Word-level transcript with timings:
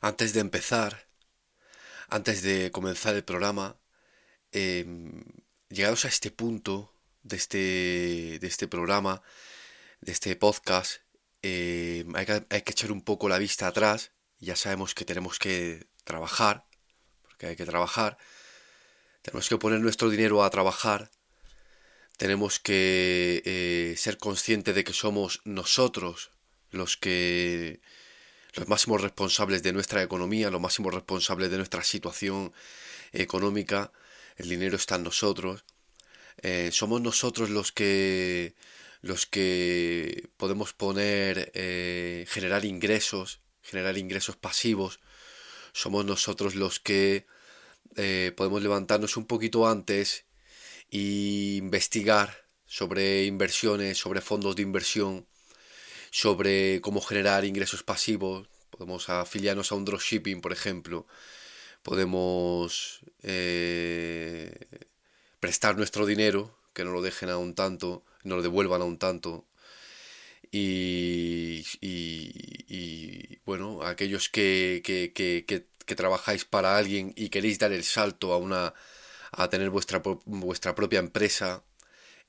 Antes 0.00 0.32
de 0.32 0.40
empezar, 0.40 1.08
antes 2.08 2.42
de 2.42 2.70
comenzar 2.70 3.14
el 3.16 3.24
programa, 3.24 3.80
em, 4.52 5.24
llegados 5.68 6.04
a 6.04 6.08
este 6.08 6.30
punto 6.30 6.94
de 7.22 7.36
este, 7.36 8.38
de 8.38 8.46
este 8.46 8.68
programa, 8.68 9.22
de 10.00 10.12
este 10.12 10.36
podcast, 10.36 11.02
em, 11.42 12.14
hay, 12.16 12.26
que, 12.26 12.72
echar 12.72 12.92
un 12.92 13.02
poco 13.02 13.28
la 13.28 13.38
vista 13.38 13.66
atrás. 13.66 14.12
Ya 14.38 14.54
sabemos 14.56 14.94
que 14.94 15.04
tenemos 15.04 15.38
que 15.38 15.88
trabajar, 16.04 16.66
porque 17.22 17.46
hay 17.48 17.56
que 17.56 17.66
trabajar. 17.66 18.18
Tenemos 19.22 19.48
que 19.48 19.58
poner 19.58 19.80
nuestro 19.80 20.10
dinero 20.10 20.44
a 20.44 20.50
trabajar. 20.50 21.10
Tenemos 22.16 22.60
que 22.60 23.42
eh, 23.44 23.94
ser 23.96 24.18
conscientes 24.18 24.74
de 24.74 24.84
que 24.84 24.92
somos 24.92 25.40
nosotros 25.44 26.30
los 26.70 26.96
que 26.96 27.80
los 28.54 28.68
máximos 28.68 29.00
responsables 29.00 29.62
de 29.62 29.72
nuestra 29.72 30.02
economía, 30.02 30.50
los 30.50 30.60
máximos 30.60 30.94
responsables 30.94 31.50
de 31.50 31.58
nuestra 31.58 31.82
situación 31.82 32.52
económica, 33.12 33.92
el 34.36 34.48
dinero 34.48 34.76
está 34.76 34.96
en 34.96 35.04
nosotros. 35.04 35.64
Eh, 36.42 36.70
somos 36.72 37.00
nosotros 37.00 37.50
los 37.50 37.72
que 37.72 38.54
los 39.00 39.26
que 39.26 40.28
podemos 40.36 40.72
poner 40.72 41.52
eh, 41.54 42.26
generar 42.28 42.64
ingresos 42.64 43.40
generar 43.68 43.98
ingresos 43.98 44.36
pasivos. 44.36 45.00
Somos 45.72 46.04
nosotros 46.04 46.54
los 46.54 46.80
que 46.80 47.26
eh, 47.96 48.32
podemos 48.36 48.62
levantarnos 48.62 49.16
un 49.16 49.26
poquito 49.26 49.68
antes 49.68 50.24
e 50.90 51.56
investigar 51.58 52.48
sobre 52.66 53.24
inversiones 53.24 53.98
sobre 53.98 54.20
fondos 54.20 54.56
de 54.56 54.62
inversión 54.62 55.26
sobre 56.10 56.80
cómo 56.80 57.00
generar 57.00 57.44
ingresos 57.44 57.82
pasivos. 57.82 58.48
Podemos 58.70 59.08
afiliarnos 59.08 59.72
a 59.72 59.74
un 59.74 59.84
dropshipping, 59.84 60.40
por 60.40 60.52
ejemplo. 60.52 61.06
Podemos 61.82 63.00
eh, 63.22 64.52
prestar 65.40 65.76
nuestro 65.76 66.06
dinero, 66.06 66.56
que 66.74 66.84
no 66.84 66.92
lo 66.92 67.02
dejen 67.02 67.30
a 67.30 67.38
un 67.38 67.54
tanto, 67.54 68.04
no 68.24 68.36
lo 68.36 68.42
devuelvan 68.42 68.82
a 68.82 68.84
un 68.84 68.98
tanto. 68.98 69.46
Y, 70.50 71.64
y, 71.80 73.38
bueno, 73.44 73.82
aquellos 73.82 74.28
que, 74.28 74.80
que, 74.84 75.12
que, 75.12 75.44
que, 75.46 75.94
trabajáis 75.94 76.44
para 76.44 76.76
alguien 76.76 77.12
y 77.16 77.28
queréis 77.28 77.58
dar 77.58 77.72
el 77.72 77.84
salto 77.84 78.32
a 78.32 78.38
una 78.38 78.74
a 79.32 79.48
tener 79.50 79.70
vuestra, 79.70 80.02
vuestra 80.24 80.74
propia 80.74 81.00
empresa, 81.00 81.64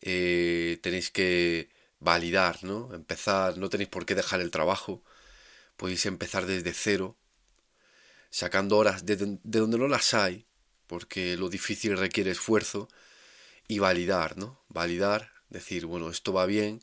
eh, 0.01 0.79
tenéis 0.81 1.11
que 1.11 1.69
validar, 1.99 2.63
¿no? 2.63 2.93
Empezar, 2.93 3.57
no 3.57 3.69
tenéis 3.69 3.89
por 3.89 4.05
qué 4.05 4.15
dejar 4.15 4.41
el 4.41 4.51
trabajo, 4.51 5.03
podéis 5.77 6.05
empezar 6.05 6.45
desde 6.45 6.73
cero, 6.73 7.17
sacando 8.29 8.77
horas 8.77 9.05
de, 9.05 9.15
donde 9.15 9.77
no 9.77 9.87
las 9.87 10.13
hay, 10.13 10.45
porque 10.87 11.37
lo 11.37 11.49
difícil 11.49 11.97
requiere 11.97 12.31
esfuerzo, 12.31 12.87
y 13.67 13.79
validar, 13.79 14.37
¿no? 14.37 14.63
Validar, 14.69 15.31
decir, 15.49 15.85
bueno, 15.85 16.09
esto 16.09 16.33
va 16.33 16.45
bien, 16.45 16.81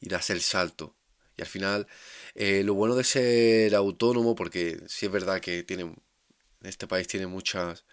y 0.00 0.08
das 0.08 0.30
el 0.30 0.42
salto. 0.42 0.96
Y 1.36 1.42
al 1.42 1.48
final, 1.48 1.86
eh, 2.34 2.62
lo 2.64 2.74
bueno 2.74 2.94
de 2.94 3.04
ser 3.04 3.74
autónomo, 3.74 4.34
porque 4.34 4.80
sí 4.86 5.06
es 5.06 5.12
verdad 5.12 5.40
que 5.40 5.62
tiene, 5.62 5.84
en 5.84 5.96
este 6.62 6.86
país 6.86 7.06
tiene 7.06 7.26
muchas, 7.26 7.86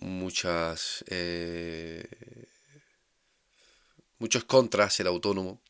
muchas 0.00 1.04
eh, 1.08 2.04
muchos 4.18 4.44
contras 4.44 5.00
el 5.00 5.06
autónomo. 5.06 5.60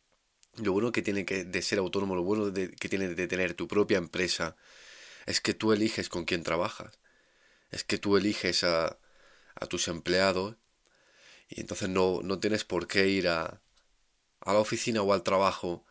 Lo 0.57 0.73
bueno 0.73 0.93
que 0.93 1.03
tiene 1.03 1.25
que 1.25 1.45
de 1.45 1.63
ser 1.63 1.79
autónomo, 1.79 2.17
lo 2.17 2.25
bueno 2.25 2.53
que 2.53 2.89
tiene 2.89 3.09
de 3.09 3.29
tener 3.29 3.55
tu 3.55 3.69
propia 3.69 3.99
empresa, 3.99 4.57
es 5.27 5.41
que 5.41 5.55
tú 5.55 5.73
eliges 5.73 6.09
con 6.09 6.25
quién 6.25 6.43
trabajas. 6.43 6.99
Es 7.71 7.85
que 7.85 7.99
tú 7.99 8.17
eliges 8.17 8.65
a, 8.65 8.99
a 9.57 9.67
tus 9.67 9.89
empleados 9.89 10.57
y 11.49 11.61
entonces 11.61 11.89
no, 11.89 12.21
no 12.23 12.39
tienes 12.41 12.65
por 12.65 12.87
qué 12.89 13.09
ir 13.09 13.29
a, 13.29 13.61
a 14.41 14.53
la 14.53 14.59
oficina 14.61 15.03
o 15.03 15.13
al 15.13 15.23
trabajo 15.23 15.85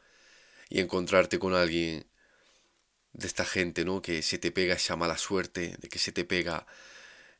y 0.69 0.79
encontrarte 0.79 1.39
con 1.39 1.55
alguien 1.55 2.07
de 3.13 3.27
esta 3.27 3.45
gente, 3.45 3.85
¿no? 3.85 4.01
Que 4.01 4.21
se 4.21 4.37
te 4.37 4.51
pega 4.51 4.75
esa 4.75 4.95
mala 4.95 5.17
suerte, 5.17 5.75
de 5.79 5.89
que 5.89 5.99
se 5.99 6.11
te 6.11 6.23
pega 6.25 6.67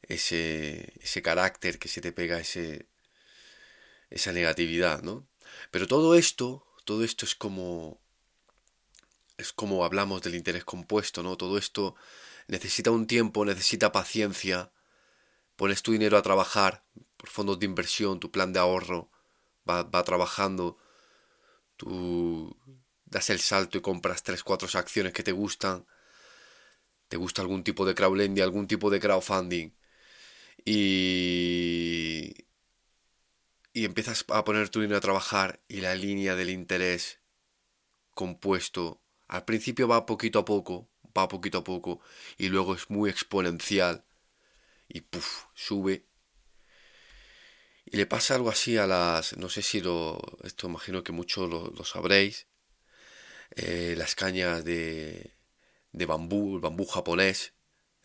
ese, 0.03 0.94
ese 1.02 1.22
carácter, 1.22 1.80
que 1.80 1.88
se 1.88 2.02
te 2.02 2.12
pega 2.12 2.40
ese, 2.40 2.88
esa 4.09 4.31
negatividad, 4.31 5.01
¿no? 5.03 5.28
Pero 5.72 5.88
todo 5.88 6.16
esto, 6.16 6.66
todo 6.85 7.03
esto 7.03 7.25
es 7.25 7.35
como 7.35 8.00
es 9.38 9.53
como 9.53 9.85
hablamos 9.85 10.22
del 10.23 10.35
interés 10.35 10.66
compuesto, 10.66 11.23
¿no? 11.23 11.38
Todo 11.38 11.57
esto 11.57 11.95
necesita 12.47 12.91
un 12.91 13.07
tiempo, 13.07 13.45
necesita 13.45 13.91
paciencia. 13.91 14.72
Pones 15.56 15.84
tu 15.84 15.91
dinero 15.91 16.18
a 16.18 16.23
trabajar 16.23 16.84
por 17.18 17.29
fondos 17.29 17.59
de 17.59 17.66
inversión, 17.66 18.19
tu 18.19 18.31
plan 18.31 18.53
de 18.53 18.59
ahorro 18.59 19.12
va, 19.69 19.84
va 19.84 20.03
trabajando. 20.03 20.78
Tú 21.78 22.56
das 23.06 23.29
el 23.29 23.39
salto 23.39 23.78
y 23.78 23.81
compras 23.81 24.24
3, 24.24 24.44
4 24.44 24.68
acciones 24.79 25.13
que 25.13 25.24
te 25.24 25.31
gustan. 25.31 25.85
Te 27.07 27.18
gusta 27.18 27.41
algún 27.41 27.63
tipo 27.63 27.85
de 27.85 27.95
crowdlending, 27.95 28.44
algún 28.44 28.68
tipo 28.68 28.89
de 28.89 29.00
crowdfunding. 29.00 29.72
Y, 30.66 32.34
y 33.78 33.86
empiezas 33.86 34.26
a 34.30 34.44
poner 34.44 34.70
tu 34.70 34.82
dinero 34.82 34.98
a 34.98 35.02
trabajar 35.02 35.62
y 35.68 35.82
la 35.82 35.94
línea 35.94 36.36
del 36.36 36.50
interés 36.50 37.20
compuesto 38.16 39.04
al 39.28 39.46
principio 39.46 39.88
va 39.88 40.08
poquito 40.08 40.40
a 40.40 40.46
poco, 40.46 40.90
va 41.16 41.28
poquito 41.28 41.60
a 41.60 41.64
poco 41.64 42.02
y 42.40 42.50
luego 42.50 42.74
es 42.74 42.90
muy 42.90 43.08
exponencial 43.08 44.04
y 44.88 45.02
puff, 45.02 45.46
sube. 45.54 46.08
Y 47.86 47.98
le 47.98 48.08
pasa 48.08 48.34
algo 48.34 48.50
así 48.50 48.78
a 48.78 48.88
las, 48.88 49.38
no 49.38 49.48
sé 49.48 49.62
si 49.62 49.80
lo, 49.80 50.20
esto 50.44 50.66
imagino 50.66 51.04
que 51.04 51.12
muchos 51.12 51.48
lo, 51.48 51.84
sabréis, 51.84 52.48
eh, 53.52 53.94
las 53.96 54.16
cañas 54.16 54.66
de, 54.66 55.36
de 55.92 56.06
bambú, 56.08 56.56
el 56.56 56.62
bambú 56.62 56.88
japonés, 56.88 57.54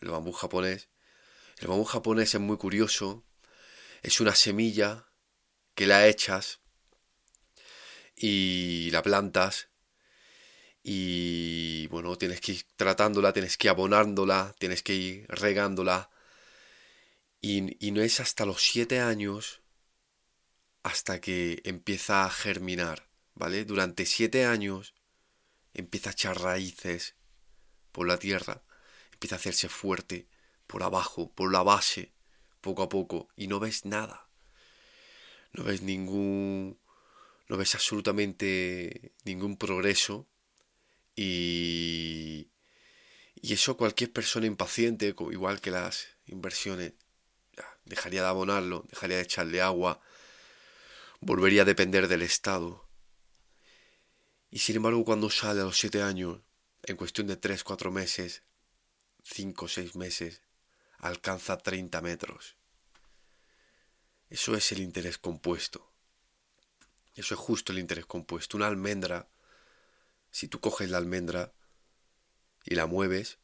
el 0.01 0.09
bambú 0.11 0.33
japonés. 0.33 0.89
El 1.57 1.67
bambú 1.67 1.85
japonés 1.85 2.35
es 2.35 2.41
muy 2.41 2.57
curioso, 2.57 3.25
es 4.03 4.19
una 4.19 4.35
semilla 4.35 5.07
que 5.75 5.87
la 5.87 6.07
echas 6.07 6.59
y 8.15 8.89
la 8.91 9.01
plantas 9.01 9.69
y 10.83 11.87
bueno, 11.87 12.17
tienes 12.17 12.41
que 12.41 12.53
ir 12.53 12.63
tratándola, 12.75 13.33
tienes 13.33 13.57
que 13.57 13.67
ir 13.67 13.71
abonándola, 13.71 14.53
tienes 14.59 14.83
que 14.83 14.93
ir 14.93 15.25
regándola 15.29 16.09
y, 17.41 17.85
y 17.85 17.91
no 17.91 18.01
es 18.01 18.19
hasta 18.19 18.45
los 18.45 18.61
siete 18.61 18.99
años 18.99 19.61
hasta 20.83 21.21
que 21.21 21.61
empieza 21.63 22.25
a 22.25 22.29
germinar, 22.29 23.07
¿vale? 23.33 23.63
Durante 23.63 24.05
siete 24.05 24.45
años 24.45 24.93
empieza 25.73 26.09
a 26.09 26.13
echar 26.13 26.41
raíces 26.41 27.15
por 27.93 28.07
la 28.07 28.17
tierra, 28.17 28.63
empieza 29.13 29.35
a 29.35 29.39
hacerse 29.39 29.69
fuerte 29.69 30.27
por 30.67 30.83
abajo, 30.83 31.31
por 31.31 31.51
la 31.51 31.63
base, 31.63 32.13
poco 32.59 32.83
a 32.83 32.89
poco, 32.89 33.29
y 33.37 33.47
no 33.47 33.59
ves 33.59 33.85
nada 33.85 34.22
no 35.53 35.63
ves 35.63 35.81
ningún, 35.81 36.79
no 37.47 37.57
ves 37.57 37.75
absolutamente 37.75 39.13
ningún 39.23 39.57
progreso 39.57 40.27
y, 41.15 42.49
y 43.35 43.53
eso 43.53 43.77
cualquier 43.77 44.11
persona 44.11 44.47
impaciente, 44.47 45.15
igual 45.31 45.61
que 45.61 45.71
las 45.71 46.07
inversiones, 46.25 46.93
dejaría 47.85 48.21
de 48.21 48.27
abonarlo, 48.27 48.85
dejaría 48.89 49.17
de 49.17 49.23
echarle 49.23 49.61
agua, 49.61 50.01
volvería 51.19 51.63
a 51.63 51.65
depender 51.65 52.07
del 52.07 52.21
Estado. 52.21 52.87
Y 54.49 54.59
sin 54.59 54.77
embargo, 54.77 55.03
cuando 55.03 55.29
sale 55.29 55.61
a 55.61 55.65
los 55.65 55.77
siete 55.77 56.01
años, 56.01 56.41
en 56.83 56.97
cuestión 56.97 57.27
de 57.27 57.37
tres, 57.37 57.63
cuatro 57.63 57.91
meses, 57.91 58.43
cinco, 59.23 59.67
seis 59.67 59.95
meses, 59.95 60.41
alcanza 60.99 61.57
30 61.57 62.01
metros. 62.01 62.55
Eso 64.33 64.55
es 64.55 64.71
el 64.71 64.79
interés 64.79 65.19
compuesto. 65.19 65.93
Eso 67.13 67.35
es 67.35 67.39
justo 67.39 67.71
el 67.71 67.77
interés 67.77 68.07
compuesto. 68.07 68.57
Una 68.57 68.65
almendra, 68.65 69.29
si 70.31 70.47
tú 70.47 70.59
coges 70.59 70.89
la 70.89 70.97
almendra 70.97 71.53
y 72.65 72.73
la 72.73 72.87
mueves, 72.87 73.37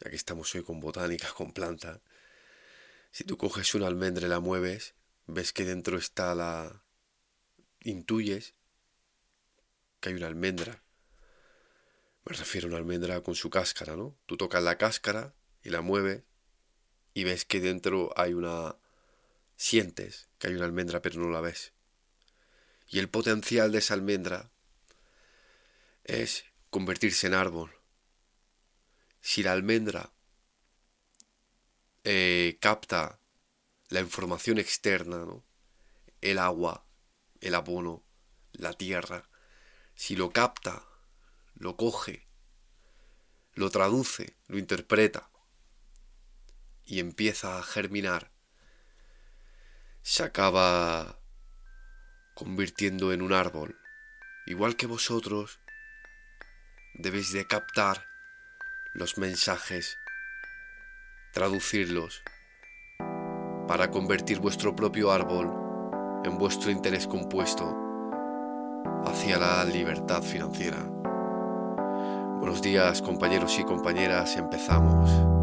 ya 0.00 0.10
que 0.10 0.16
estamos 0.16 0.54
hoy 0.54 0.62
con 0.64 0.80
botánica, 0.80 1.32
con 1.32 1.54
planta, 1.54 2.02
si 3.10 3.24
tú 3.24 3.38
coges 3.38 3.74
una 3.74 3.86
almendra 3.86 4.26
y 4.26 4.28
la 4.28 4.38
mueves, 4.38 4.94
ves 5.24 5.54
que 5.54 5.64
dentro 5.64 5.96
está 5.96 6.34
la... 6.34 6.84
intuyes 7.80 8.54
que 10.00 10.10
hay 10.10 10.14
una 10.14 10.26
almendra. 10.26 10.84
Me 12.26 12.36
refiero 12.36 12.66
a 12.66 12.68
una 12.68 12.76
almendra 12.76 13.22
con 13.22 13.34
su 13.34 13.48
cáscara, 13.48 13.96
¿no? 13.96 14.14
Tú 14.26 14.36
tocas 14.36 14.62
la 14.62 14.76
cáscara 14.76 15.34
y 15.62 15.70
la 15.70 15.80
mueves 15.80 16.22
y 17.14 17.24
ves 17.24 17.46
que 17.46 17.62
dentro 17.62 18.12
hay 18.14 18.34
una 18.34 18.76
Sientes 19.56 20.28
que 20.38 20.48
hay 20.48 20.54
una 20.54 20.66
almendra 20.66 21.02
pero 21.02 21.20
no 21.20 21.30
la 21.30 21.40
ves. 21.40 21.72
Y 22.88 22.98
el 22.98 23.08
potencial 23.08 23.72
de 23.72 23.78
esa 23.78 23.94
almendra 23.94 24.50
es 26.04 26.44
convertirse 26.70 27.26
en 27.26 27.34
árbol. 27.34 27.72
si 29.20 29.42
la 29.42 29.50
almendra 29.52 30.12
eh, 32.04 32.58
capta 32.60 33.18
la 33.88 34.00
información 34.00 34.58
externa, 34.58 35.18
¿no? 35.18 35.44
el 36.20 36.38
agua, 36.38 36.86
el 37.40 37.54
abono, 37.56 38.04
la 38.52 38.72
tierra, 38.72 39.28
si 39.96 40.14
lo 40.14 40.30
capta, 40.30 40.86
lo 41.54 41.76
coge, 41.76 42.28
lo 43.54 43.70
traduce, 43.70 44.36
lo 44.46 44.58
interpreta 44.58 45.30
y 46.84 47.00
empieza 47.00 47.58
a 47.58 47.62
germinar, 47.62 48.30
se 50.08 50.22
acaba 50.22 51.18
convirtiendo 52.36 53.12
en 53.12 53.22
un 53.22 53.32
árbol. 53.32 53.76
Igual 54.46 54.76
que 54.76 54.86
vosotros, 54.86 55.58
debéis 56.94 57.32
de 57.32 57.44
captar 57.48 58.06
los 58.94 59.18
mensajes, 59.18 59.98
traducirlos, 61.32 62.22
para 63.66 63.90
convertir 63.90 64.38
vuestro 64.38 64.76
propio 64.76 65.10
árbol 65.10 65.52
en 66.24 66.38
vuestro 66.38 66.70
interés 66.70 67.08
compuesto 67.08 67.76
hacia 69.06 69.38
la 69.38 69.64
libertad 69.64 70.22
financiera. 70.22 70.84
Buenos 72.38 72.62
días 72.62 73.02
compañeros 73.02 73.58
y 73.58 73.64
compañeras, 73.64 74.36
empezamos. 74.36 75.35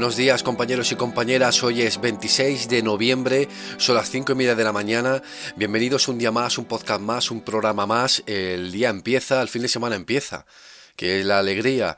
Buenos 0.00 0.16
días 0.16 0.42
compañeros 0.42 0.90
y 0.92 0.96
compañeras, 0.96 1.62
hoy 1.62 1.82
es 1.82 2.00
26 2.00 2.70
de 2.70 2.82
noviembre, 2.82 3.50
son 3.76 3.96
las 3.96 4.08
5 4.08 4.32
y 4.32 4.34
media 4.34 4.54
de 4.54 4.64
la 4.64 4.72
mañana, 4.72 5.22
bienvenidos 5.56 6.08
un 6.08 6.16
día 6.16 6.30
más, 6.30 6.56
un 6.56 6.64
podcast 6.64 7.02
más, 7.02 7.30
un 7.30 7.42
programa 7.42 7.84
más, 7.84 8.22
el 8.24 8.72
día 8.72 8.88
empieza, 8.88 9.42
el 9.42 9.48
fin 9.48 9.60
de 9.60 9.68
semana 9.68 9.96
empieza 9.96 10.46
que 11.00 11.18
es 11.18 11.24
la 11.24 11.38
alegría 11.38 11.96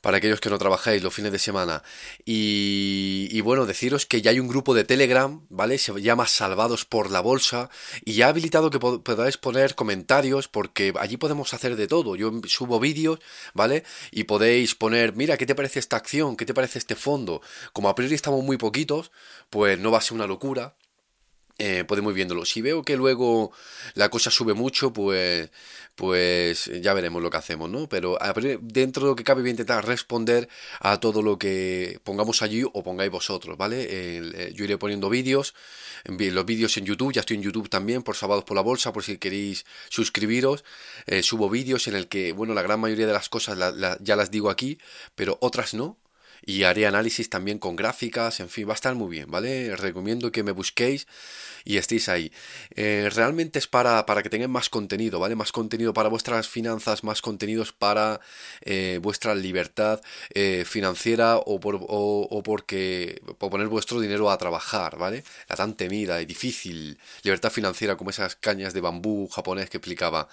para 0.00 0.18
aquellos 0.18 0.38
que 0.38 0.48
no 0.48 0.58
trabajáis 0.58 1.02
los 1.02 1.12
fines 1.12 1.32
de 1.32 1.40
semana. 1.40 1.82
Y, 2.24 3.40
bueno, 3.40 3.66
deciros 3.66 4.06
que 4.06 4.22
ya 4.22 4.30
hay 4.30 4.38
un 4.38 4.46
grupo 4.46 4.74
de 4.74 4.84
Telegram, 4.84 5.44
¿vale? 5.48 5.76
Se 5.76 5.92
llama 6.00 6.28
Salvados 6.28 6.84
por 6.84 7.10
la 7.10 7.18
Bolsa 7.18 7.68
y 8.04 8.12
ya 8.12 8.26
ha 8.26 8.28
habilitado 8.28 8.70
que 8.70 8.78
podáis 8.78 9.38
poner 9.38 9.74
comentarios 9.74 10.46
porque 10.46 10.94
allí 11.00 11.16
podemos 11.16 11.52
hacer 11.52 11.74
de 11.74 11.88
todo. 11.88 12.14
Yo 12.14 12.30
subo 12.46 12.78
vídeos, 12.78 13.18
¿vale? 13.54 13.82
Y 14.12 14.22
podéis 14.22 14.76
poner, 14.76 15.16
mira, 15.16 15.36
¿qué 15.36 15.46
te 15.46 15.56
parece 15.56 15.80
esta 15.80 15.96
acción? 15.96 16.36
¿Qué 16.36 16.46
te 16.46 16.54
parece 16.54 16.78
este 16.78 16.94
fondo? 16.94 17.42
Como 17.72 17.88
a 17.88 17.96
priori 17.96 18.14
estamos 18.14 18.44
muy 18.44 18.56
poquitos, 18.56 19.10
pues 19.50 19.80
no 19.80 19.90
va 19.90 19.98
a 19.98 20.00
ser 20.00 20.14
una 20.14 20.28
locura 20.28 20.76
eh, 21.58 21.84
podemos 21.84 22.10
ir 22.10 22.16
viéndolo. 22.16 22.44
Si 22.44 22.60
veo 22.60 22.82
que 22.82 22.96
luego 22.96 23.52
la 23.94 24.08
cosa 24.08 24.30
sube 24.30 24.54
mucho, 24.54 24.92
pues, 24.92 25.50
pues 25.94 26.70
ya 26.82 26.94
veremos 26.94 27.22
lo 27.22 27.30
que 27.30 27.36
hacemos, 27.36 27.70
¿no? 27.70 27.88
Pero 27.88 28.18
dentro 28.60 29.04
de 29.04 29.10
lo 29.10 29.16
que 29.16 29.22
cabe 29.24 29.42
voy 29.42 29.50
a 29.50 29.52
intentar 29.52 29.86
responder 29.86 30.48
a 30.80 30.98
todo 30.98 31.22
lo 31.22 31.38
que 31.38 32.00
pongamos 32.02 32.42
allí 32.42 32.64
o 32.64 32.82
pongáis 32.82 33.10
vosotros, 33.10 33.56
¿vale? 33.56 33.86
Eh, 33.88 34.52
yo 34.54 34.64
iré 34.64 34.78
poniendo 34.78 35.08
vídeos, 35.08 35.54
los 36.04 36.44
vídeos 36.44 36.76
en 36.76 36.86
YouTube, 36.86 37.12
ya 37.12 37.20
estoy 37.20 37.36
en 37.36 37.42
YouTube 37.42 37.68
también, 37.68 38.02
por 38.02 38.16
Sábados 38.16 38.44
por 38.44 38.56
la 38.56 38.62
Bolsa, 38.62 38.92
por 38.92 39.04
si 39.04 39.18
queréis 39.18 39.64
suscribiros. 39.88 40.64
Eh, 41.06 41.22
subo 41.22 41.48
vídeos 41.48 41.86
en 41.86 41.94
el 41.94 42.08
que, 42.08 42.32
bueno, 42.32 42.54
la 42.54 42.62
gran 42.62 42.80
mayoría 42.80 43.06
de 43.06 43.12
las 43.12 43.28
cosas 43.28 43.56
ya 44.00 44.16
las 44.16 44.30
digo 44.30 44.50
aquí, 44.50 44.78
pero 45.14 45.38
otras 45.40 45.74
no, 45.74 45.98
y 46.46 46.64
haré 46.64 46.86
análisis 46.86 47.30
también 47.30 47.58
con 47.58 47.76
gráficas, 47.76 48.40
en 48.40 48.48
fin, 48.48 48.68
va 48.68 48.72
a 48.72 48.74
estar 48.74 48.94
muy 48.94 49.10
bien, 49.10 49.30
¿vale? 49.30 49.74
Recomiendo 49.76 50.30
que 50.30 50.42
me 50.42 50.52
busquéis 50.52 51.06
y 51.64 51.78
estéis 51.78 52.08
ahí. 52.08 52.30
Eh, 52.74 53.10
realmente 53.14 53.58
es 53.58 53.66
para, 53.66 54.04
para 54.04 54.22
que 54.22 54.28
tengan 54.28 54.50
más 54.50 54.68
contenido, 54.68 55.18
¿vale? 55.18 55.34
Más 55.34 55.52
contenido 55.52 55.94
para 55.94 56.10
vuestras 56.10 56.48
finanzas, 56.48 57.04
más 57.04 57.22
contenidos 57.22 57.72
para 57.72 58.20
eh, 58.60 58.98
vuestra 59.02 59.34
libertad 59.34 60.02
eh, 60.34 60.64
financiera 60.66 61.38
o, 61.38 61.60
por, 61.60 61.78
o, 61.80 62.42
porque 62.44 63.22
por 63.38 63.50
poner 63.50 63.68
vuestro 63.68 64.00
dinero 64.00 64.30
a 64.30 64.36
trabajar, 64.36 64.98
¿vale? 64.98 65.24
La 65.48 65.56
tan 65.56 65.74
temida 65.74 66.20
y 66.20 66.26
difícil 66.26 66.98
libertad 67.22 67.50
financiera 67.50 67.96
como 67.96 68.10
esas 68.10 68.36
cañas 68.36 68.74
de 68.74 68.80
bambú 68.80 69.28
japonés 69.28 69.70
que 69.70 69.78
explicaba. 69.78 70.28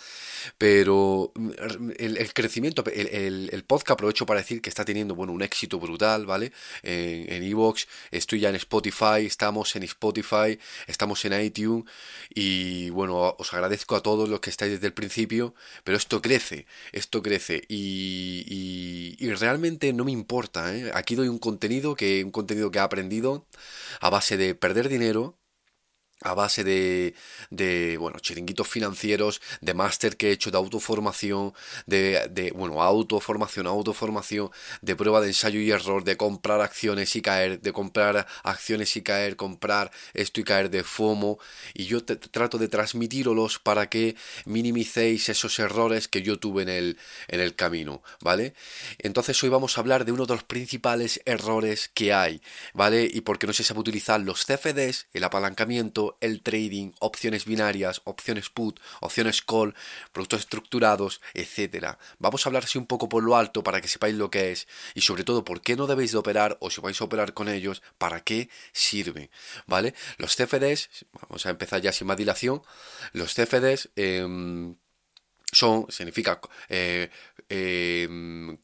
Pero 0.57 1.31
mm, 1.35 1.91
el, 1.97 2.33
crecimiento, 2.33 2.83
el, 2.93 3.49
el, 3.51 3.63
podcast 3.63 3.91
aprovecho 3.91 4.25
para 4.25 4.41
decir 4.41 4.61
que 4.61 4.69
está 4.69 4.83
teniendo, 4.83 5.15
bueno, 5.15 5.31
un 5.31 5.41
éxito 5.41 5.79
brutal 5.79 6.00
¿vale? 6.25 6.51
En 6.83 7.43
Evox, 7.43 7.87
estoy 8.11 8.41
ya 8.41 8.49
en 8.49 8.55
Spotify, 8.55 9.25
estamos 9.25 9.75
en 9.75 9.83
Spotify, 9.83 10.59
estamos 10.87 11.23
en 11.25 11.39
iTunes 11.41 11.85
y 12.29 12.89
bueno, 12.89 13.35
os 13.37 13.53
agradezco 13.53 13.95
a 13.95 14.01
todos 14.01 14.27
los 14.29 14.39
que 14.39 14.49
estáis 14.49 14.71
desde 14.73 14.87
el 14.87 14.93
principio, 14.93 15.53
pero 15.83 15.97
esto 15.97 16.21
crece, 16.21 16.65
esto 16.91 17.21
crece 17.21 17.63
y, 17.67 19.15
y, 19.19 19.31
realmente 19.33 19.93
no 19.93 20.03
me 20.03 20.11
importa, 20.11 20.75
¿eh? 20.75 20.91
Aquí 20.93 21.15
doy 21.15 21.27
un 21.27 21.39
contenido 21.39 21.95
que, 21.95 22.23
un 22.23 22.31
contenido 22.31 22.69
que 22.71 22.79
he 22.79 22.81
aprendido 22.81 23.47
a 24.01 24.09
base 24.09 24.37
de 24.37 24.55
perder 24.55 24.89
dinero, 24.89 25.37
a 26.23 26.33
base 26.33 26.63
de, 26.63 27.97
bueno, 27.99 28.19
chiringuitos 28.19 28.67
financieros, 28.67 29.41
de 29.61 29.73
máster 29.73 30.17
que 30.17 30.29
he 30.29 30.31
hecho, 30.31 30.51
de 30.51 30.57
autoformación, 30.57 31.53
de, 31.85 32.51
bueno, 32.55 32.81
autoformación, 32.81 33.67
autoformación, 33.67 34.51
de 34.81 34.95
prueba 34.95 35.21
de 35.21 35.27
ensayo 35.27 35.59
y 35.59 35.71
error, 35.71 36.03
de 36.03 36.17
comprar 36.17 36.61
acciones 36.61 37.15
y 37.15 37.21
caer, 37.21 37.61
de 37.61 37.73
comprar 37.73 38.27
acciones 38.43 38.95
y 38.95 39.01
caer, 39.01 39.35
comprar 39.35 39.91
esto 40.13 40.39
y 40.39 40.43
caer 40.43 40.69
de 40.69 40.83
FOMO, 40.83 41.39
y 41.73 41.85
yo 41.85 42.03
trato 42.03 42.57
de 42.57 42.67
transmitiros 42.67 43.59
para 43.59 43.89
que 43.89 44.15
minimicéis 44.45 45.29
esos 45.29 45.57
errores 45.59 46.07
que 46.07 46.21
yo 46.21 46.39
tuve 46.39 46.63
en 46.63 46.69
el, 46.69 46.97
en 47.27 47.39
el 47.39 47.55
camino, 47.55 48.03
¿vale? 48.21 48.53
Entonces 48.99 49.41
hoy 49.43 49.49
vamos 49.49 49.77
a 49.77 49.81
hablar 49.81 50.05
de 50.05 50.11
uno 50.11 50.25
de 50.25 50.33
los 50.33 50.43
principales 50.43 51.21
errores 51.25 51.89
que 51.93 52.13
hay, 52.13 52.41
¿vale? 52.73 53.09
Y 53.11 53.21
porque 53.21 53.47
no 53.47 53.53
se 53.53 53.63
sabe 53.63 53.79
utilizar 53.79 54.19
los 54.21 54.45
CFDs, 54.45 55.07
el 55.13 55.23
apalancamiento, 55.23 56.10
el 56.19 56.41
trading, 56.41 56.91
opciones 56.99 57.45
binarias, 57.45 58.01
opciones 58.05 58.49
put, 58.49 58.79
opciones 58.99 59.41
call, 59.41 59.75
productos 60.11 60.41
estructurados, 60.41 61.21
etcétera. 61.33 61.97
Vamos 62.19 62.45
a 62.45 62.49
hablar 62.49 62.63
así 62.63 62.77
un 62.77 62.87
poco 62.87 63.09
por 63.09 63.23
lo 63.23 63.35
alto 63.35 63.63
para 63.63 63.81
que 63.81 63.87
sepáis 63.87 64.15
lo 64.15 64.29
que 64.29 64.51
es 64.51 64.67
y 64.95 65.01
sobre 65.01 65.23
todo 65.23 65.43
por 65.43 65.61
qué 65.61 65.75
no 65.75 65.87
debéis 65.87 66.11
de 66.11 66.17
operar 66.17 66.57
o 66.59 66.69
si 66.69 66.81
vais 66.81 66.99
a 66.99 67.03
operar 67.03 67.33
con 67.33 67.49
ellos, 67.49 67.81
para 67.97 68.23
qué 68.23 68.49
sirven, 68.73 69.29
¿vale? 69.67 69.93
Los 70.17 70.35
CFDs, 70.35 70.89
vamos 71.21 71.45
a 71.45 71.49
empezar 71.49 71.81
ya 71.81 71.91
sin 71.91 72.07
más 72.07 72.17
dilación, 72.17 72.61
los 73.13 73.33
CFDs 73.33 73.89
em, 73.95 74.75
son, 75.51 75.85
significa 75.89 76.39
eh, 76.69 77.09
em, 77.49 78.57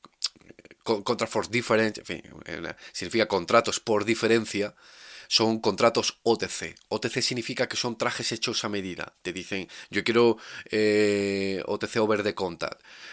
contra 0.83 1.27
for 1.27 1.49
different, 1.49 1.99
eh, 2.07 2.75
significa 2.93 3.27
contratos 3.27 3.79
por 3.79 4.05
diferencia, 4.05 4.73
son 5.27 5.59
contratos 5.59 6.19
OTC. 6.23 6.75
OTC 6.89 7.21
significa 7.21 7.67
que 7.67 7.77
son 7.77 7.97
trajes 7.97 8.31
hechos 8.31 8.63
a 8.63 8.69
medida. 8.69 9.15
Te 9.21 9.33
dicen, 9.33 9.67
yo 9.89 10.03
quiero 10.03 10.37
eh, 10.69 11.61
OTC 11.65 11.97
over 11.97 12.23
the 12.23 12.35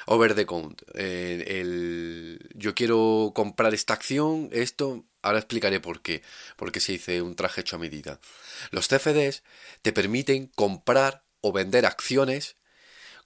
over 0.06 0.34
the 0.34 0.46
count. 0.46 0.82
Eh, 0.94 1.44
el, 1.60 2.50
yo 2.54 2.74
quiero 2.74 3.32
comprar 3.34 3.74
esta 3.74 3.94
acción, 3.94 4.48
esto. 4.52 5.04
Ahora 5.22 5.38
explicaré 5.38 5.80
por 5.80 6.02
qué. 6.02 6.22
Porque 6.56 6.80
se 6.80 6.92
dice 6.92 7.22
un 7.22 7.34
traje 7.34 7.62
hecho 7.62 7.76
a 7.76 7.78
medida. 7.78 8.20
Los 8.70 8.88
CFDs 8.88 9.42
te 9.82 9.92
permiten 9.92 10.48
comprar 10.48 11.24
o 11.40 11.52
vender 11.52 11.86
acciones 11.86 12.56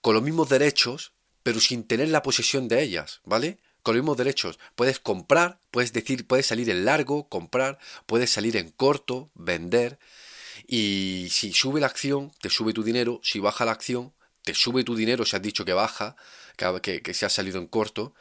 con 0.01 0.15
los 0.15 0.23
mismos 0.23 0.49
derechos, 0.49 1.13
pero 1.43 1.61
sin 1.61 1.85
tener 1.85 2.09
la 2.09 2.23
posesión 2.23 2.69
de 2.69 2.83
ellas, 2.83 3.21
¿vale? 3.25 3.59
Con 3.89 4.05
los 4.05 4.17
derechos. 4.19 4.59
Puedes 4.75 4.99
comprar, 4.99 5.61
puedes 5.71 5.95
decir, 5.95 6.27
puedes 6.27 6.45
salir 6.45 6.69
en 6.69 6.85
largo, 6.85 7.27
comprar, 7.31 7.79
puedes 8.05 8.31
salir 8.31 8.59
en 8.59 8.71
corto, 8.71 9.31
vender. 9.35 9.99
Y 10.67 11.29
si 11.31 11.55
sube 11.55 11.81
la 11.81 11.87
acción, 11.87 12.31
te 12.43 12.51
sube 12.51 12.75
tu 12.75 12.83
dinero. 12.83 13.19
Si 13.23 13.41
baja 13.41 13.65
la 13.65 13.73
acción, 13.73 14.13
te 14.43 14.53
sube 14.53 14.85
tu 14.85 14.95
dinero 14.95 15.25
si 15.25 15.37
has 15.37 15.43
dicho 15.43 15.65
que 15.65 15.73
baja, 15.73 16.17
que, 16.83 17.01
que 17.01 17.15
se 17.15 17.25
ha 17.25 17.31
salido 17.31 17.59
en 17.59 17.67
corto. 17.67 18.13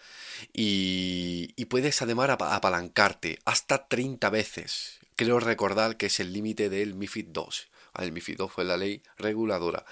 Y, 0.54 1.66
puedes 1.66 2.02
además 2.02 2.30
apalancarte 2.30 3.40
hasta 3.44 3.90
30 3.90 4.30
veces. 4.30 5.00
Creo 5.18 5.42
recordar 5.42 5.98
que 5.98 6.06
es 6.06 6.22
el 6.22 6.32
límite 6.32 6.70
del 6.70 6.96
MIFID 6.96 7.26
2. 7.28 7.68
El 8.00 8.14
MIFID 8.14 8.38
2 8.38 8.52
fue 8.54 8.64
la 8.64 8.78
ley 8.78 9.04
reguladora. 9.18 9.84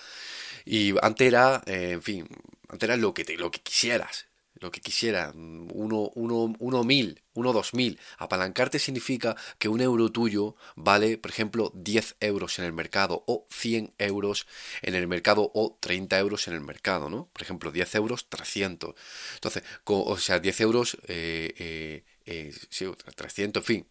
Y 0.64 0.94
antes 1.02 1.28
era, 1.28 1.62
eh, 1.66 1.90
en 1.92 2.02
fin, 2.02 2.28
antes 2.70 2.88
era 2.88 2.96
lo 2.96 3.14
que, 3.14 3.26
te, 3.26 3.36
lo 3.36 3.52
que 3.52 3.60
quisieras 3.60 4.28
lo 4.66 4.72
que 4.72 4.82
quisiera, 4.82 5.32
uno, 5.36 6.12
uno, 6.16 6.54
uno 6.60 6.84
mil, 6.84 7.22
uno 7.34 7.54
dos 7.54 7.74
mil. 7.74 8.00
Apalancarte 8.18 8.80
significa 8.80 9.36
que 9.60 9.70
un 9.70 9.80
euro 9.80 10.12
tuyo 10.12 10.56
vale, 10.76 11.18
por 11.18 11.30
ejemplo, 11.32 11.72
10 11.76 12.16
euros 12.20 12.58
en 12.60 12.66
el 12.66 12.74
mercado 12.74 13.24
o 13.28 13.46
100 13.50 13.94
euros 14.00 14.48
en 14.82 14.96
el 14.96 15.08
mercado 15.08 15.52
o 15.54 15.78
30 15.80 16.18
euros 16.20 16.48
en 16.48 16.56
el 16.56 16.62
mercado, 16.62 17.10
¿no? 17.10 17.30
Por 17.32 17.44
ejemplo, 17.44 17.72
10 17.72 17.94
euros, 17.96 18.28
300. 18.28 18.96
Entonces, 19.36 19.64
o 19.86 20.18
sea, 20.18 20.40
10 20.40 20.60
euros, 20.62 20.98
eh, 21.08 21.54
eh, 21.58 22.04
eh, 22.26 22.54
sí, 22.70 22.86
300, 23.16 23.62
en 23.62 23.66
fin, 23.66 23.88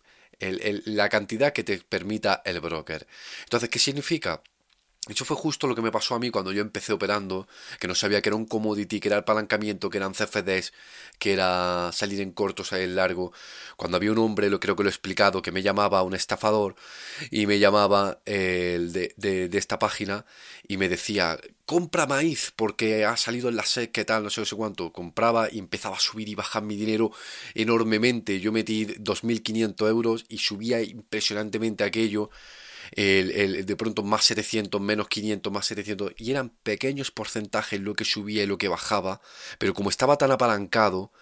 la 0.86 1.08
cantidad 1.08 1.52
que 1.52 1.64
te 1.64 1.78
permita 1.78 2.42
el 2.44 2.60
broker. 2.60 3.06
Entonces, 3.44 3.68
¿qué 3.70 3.78
significa? 3.78 4.42
Eso 5.08 5.26
fue 5.26 5.36
justo 5.36 5.66
lo 5.66 5.74
que 5.74 5.82
me 5.82 5.92
pasó 5.92 6.14
a 6.14 6.18
mí 6.18 6.30
cuando 6.30 6.50
yo 6.50 6.62
empecé 6.62 6.94
operando, 6.94 7.46
que 7.78 7.86
no 7.86 7.94
sabía 7.94 8.22
que 8.22 8.30
era 8.30 8.36
un 8.36 8.46
commodity, 8.46 9.00
que 9.00 9.08
era 9.08 9.18
el 9.18 9.24
palancamiento, 9.24 9.90
que 9.90 9.98
eran 9.98 10.14
CFDs, 10.14 10.72
que 11.18 11.34
era 11.34 11.90
salir 11.92 12.22
en 12.22 12.32
corto, 12.32 12.64
salir 12.64 12.84
en 12.88 12.96
largo. 12.96 13.30
Cuando 13.76 13.98
había 13.98 14.12
un 14.12 14.18
hombre, 14.18 14.48
lo 14.48 14.60
creo 14.60 14.76
que 14.76 14.82
lo 14.82 14.88
he 14.88 14.92
explicado, 14.92 15.42
que 15.42 15.52
me 15.52 15.62
llamaba 15.62 16.02
un 16.02 16.14
estafador 16.14 16.74
y 17.30 17.46
me 17.46 17.58
llamaba 17.58 18.20
el 18.24 18.94
de, 18.94 19.12
de, 19.18 19.58
esta 19.58 19.78
página 19.78 20.24
y 20.66 20.78
me 20.78 20.88
decía, 20.88 21.38
compra 21.66 22.06
maíz 22.06 22.52
porque 22.56 23.04
ha 23.04 23.18
salido 23.18 23.50
en 23.50 23.56
la 23.56 23.64
SEC, 23.66 23.92
qué 23.92 24.06
tal, 24.06 24.22
no 24.22 24.30
sé, 24.30 24.40
no 24.40 24.46
sé 24.46 24.56
cuánto. 24.56 24.90
Compraba 24.90 25.52
y 25.52 25.58
empezaba 25.58 25.96
a 25.96 26.00
subir 26.00 26.30
y 26.30 26.34
bajar 26.34 26.62
mi 26.62 26.76
dinero 26.76 27.12
enormemente. 27.54 28.40
Yo 28.40 28.52
metí 28.52 28.86
2.500 28.86 29.86
euros 29.86 30.24
y 30.30 30.38
subía 30.38 30.80
impresionantemente 30.82 31.84
aquello 31.84 32.30
el, 32.92 33.66
de 33.66 33.76
pronto 33.76 34.02
más 34.02 34.24
700, 34.24 34.80
menos 34.80 35.08
500, 35.08 35.52
más 35.52 35.66
700, 35.66 36.12
y 36.16 36.30
eran 36.30 36.50
pequeños 36.62 37.10
porcentajes 37.10 37.80
lo 37.80 37.94
que 37.94 38.04
subía 38.04 38.42
y 38.42 38.46
lo 38.46 38.58
que 38.58 38.68
bajaba, 38.68 39.20
pero 39.58 39.74
como 39.74 39.90
estaba 39.90 40.16
tan 40.16 40.30
apalancado, 40.30 41.12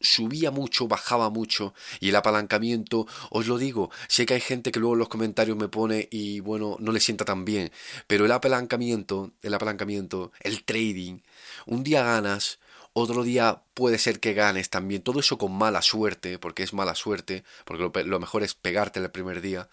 subía 0.00 0.50
mucho, 0.50 0.88
bajaba 0.88 1.30
mucho, 1.30 1.74
y 2.00 2.10
el 2.10 2.16
apalancamiento, 2.16 3.06
os 3.30 3.46
lo 3.46 3.58
digo, 3.58 3.90
sé 4.08 4.26
que 4.26 4.34
hay 4.34 4.40
gente 4.40 4.70
que 4.70 4.80
luego 4.80 4.94
en 4.94 5.00
los 5.00 5.08
comentarios 5.08 5.56
me 5.56 5.68
pone 5.68 6.08
y 6.10 6.40
bueno, 6.40 6.76
no 6.80 6.92
le 6.92 7.00
sienta 7.00 7.24
tan 7.24 7.44
bien, 7.44 7.70
pero 8.06 8.24
el 8.24 8.32
apalancamiento, 8.32 9.32
el 9.42 9.54
apalancamiento, 9.54 10.32
el 10.40 10.64
trading, 10.64 11.20
un 11.66 11.82
día 11.84 12.02
ganas, 12.02 12.58
otro 12.92 13.22
día 13.22 13.62
puede 13.74 13.98
ser 13.98 14.20
que 14.20 14.34
ganes 14.34 14.70
también, 14.70 15.02
todo 15.02 15.20
eso 15.20 15.38
con 15.38 15.52
mala 15.52 15.82
suerte, 15.82 16.38
porque 16.38 16.62
es 16.62 16.72
mala 16.72 16.94
suerte, 16.94 17.44
porque 17.64 17.82
lo, 17.82 18.04
lo 18.04 18.20
mejor 18.20 18.42
es 18.42 18.54
pegarte 18.54 19.00
el 19.00 19.10
primer 19.10 19.40
día, 19.40 19.68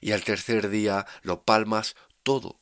y 0.00 0.12
al 0.12 0.24
tercer 0.24 0.68
día 0.70 1.06
lo 1.22 1.42
palmas 1.42 1.96
todo. 2.22 2.60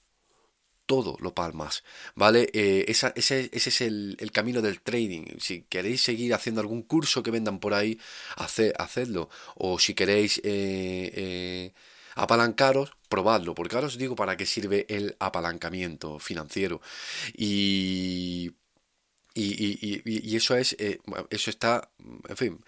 Todo 0.87 1.19
lo 1.21 1.35
palmas, 1.35 1.85
¿vale? 2.15 2.49
Eh, 2.55 2.87
ese, 2.89 3.13
ese, 3.15 3.51
es 3.53 3.81
el, 3.83 4.17
camino 4.33 4.63
del 4.63 4.81
trading. 4.81 5.39
Si 5.39 5.65
queréis 5.65 6.01
seguir 6.01 6.33
haciendo 6.33 6.63
algún 6.63 6.81
curso 6.83 7.23
que 7.23 7.31
vendan 7.31 7.59
por 7.61 7.75
ahí, 7.75 8.01
hacedlo. 8.37 9.29
O 9.55 9.79
si 9.79 9.93
queréis 9.93 10.39
eh, 10.39 11.13
eh, 11.15 11.75
apalancaros, 12.15 12.93
probadlo. 13.11 13.55
Porque 13.55 13.75
ahora 13.75 13.89
os 13.89 13.99
digo 13.99 14.17
para 14.17 14.39
qué 14.39 14.47
sirve 14.47 14.87
el 14.89 15.15
apalancamiento 15.21 16.19
financiero. 16.19 16.81
Y 17.35 18.53
y, 19.43 20.03
y, 20.05 20.37
eso 20.37 20.57
es, 20.57 20.77
eso 21.31 21.51
está, 21.51 21.91
en 22.29 22.37
fin, 22.37 22.65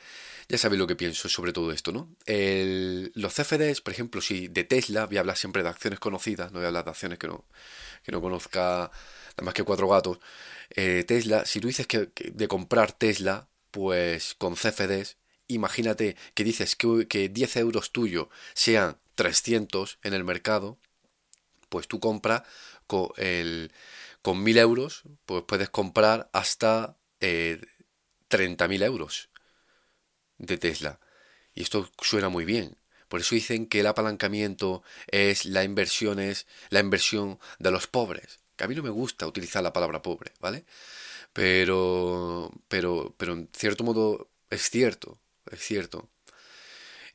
ya 0.48 0.58
sabéis 0.58 0.78
lo 0.78 0.86
que 0.86 0.96
pienso 0.96 1.28
sobre 1.28 1.52
todo 1.52 1.72
esto, 1.72 1.92
¿no? 1.92 2.08
los 2.26 3.34
CFDs, 3.34 3.80
por 3.80 3.92
ejemplo, 3.92 4.20
si 4.20 4.48
de 4.48 4.64
Tesla, 4.64 5.06
voy 5.06 5.16
a 5.16 5.20
hablar 5.20 5.36
siempre 5.36 5.62
de 5.62 5.68
acciones 5.68 6.00
conocidas, 6.00 6.52
no 6.52 6.58
voy 6.58 6.64
a 6.64 6.68
hablar 6.68 6.84
de 6.84 6.90
acciones 6.90 7.18
que 7.18 7.28
no, 7.28 7.44
que 8.02 8.12
no 8.12 8.20
conozca 8.20 8.90
nada 9.30 9.44
más 9.44 9.54
que 9.54 9.62
cuatro 9.62 9.88
gatos. 9.88 10.18
Eh, 10.70 11.04
Tesla, 11.06 11.44
si 11.44 11.60
tú 11.60 11.68
dices 11.68 11.86
que, 11.86 12.10
de 12.14 12.48
comprar 12.48 12.92
Tesla, 12.92 13.48
pues 13.70 14.34
con 14.38 14.54
CFDs, 14.54 15.16
imagínate 15.48 16.16
que 16.34 16.44
dices 16.44 16.76
que, 16.76 17.06
que 17.08 17.28
10 17.28 17.56
euros 17.56 17.92
tuyo 17.92 18.28
sean 18.54 18.98
300 19.14 19.98
en 20.02 20.14
el 20.14 20.24
mercado, 20.24 20.78
pues 21.68 21.88
tú 21.88 22.00
compras 22.00 22.42
con, 22.86 23.10
el, 23.16 23.72
con 24.22 24.42
1000 24.42 24.58
euros, 24.58 25.02
pues 25.26 25.44
puedes 25.46 25.70
comprar 25.70 26.30
hasta 26.32 26.96
eh, 27.20 27.60
30.000 28.28 28.82
euros 28.82 29.30
de 30.38 30.58
Tesla. 30.58 31.00
Y 31.54 31.62
esto 31.62 31.90
suena 32.00 32.28
muy 32.28 32.44
bien. 32.44 32.76
Por 33.08 33.20
eso 33.20 33.34
dicen 33.34 33.66
que 33.66 33.80
el 33.80 33.86
apalancamiento 33.86 34.82
es 35.08 35.44
la 35.44 35.64
inversión, 35.64 36.20
es 36.20 36.46
la 36.70 36.80
inversión 36.80 37.40
de 37.58 37.70
los 37.72 37.86
pobres. 37.86 38.40
Que 38.56 38.64
a 38.64 38.68
mí 38.68 38.74
no 38.74 38.82
me 38.82 38.90
gusta 38.90 39.26
utilizar 39.26 39.62
la 39.62 39.72
palabra 39.72 40.02
pobre, 40.02 40.32
¿vale? 40.38 40.64
Pero, 41.32 42.52
pero, 42.68 43.14
pero 43.16 43.32
en 43.32 43.48
cierto 43.52 43.84
modo 43.84 44.30
es 44.50 44.70
cierto, 44.70 45.18
es 45.50 45.60
cierto. 45.60 46.08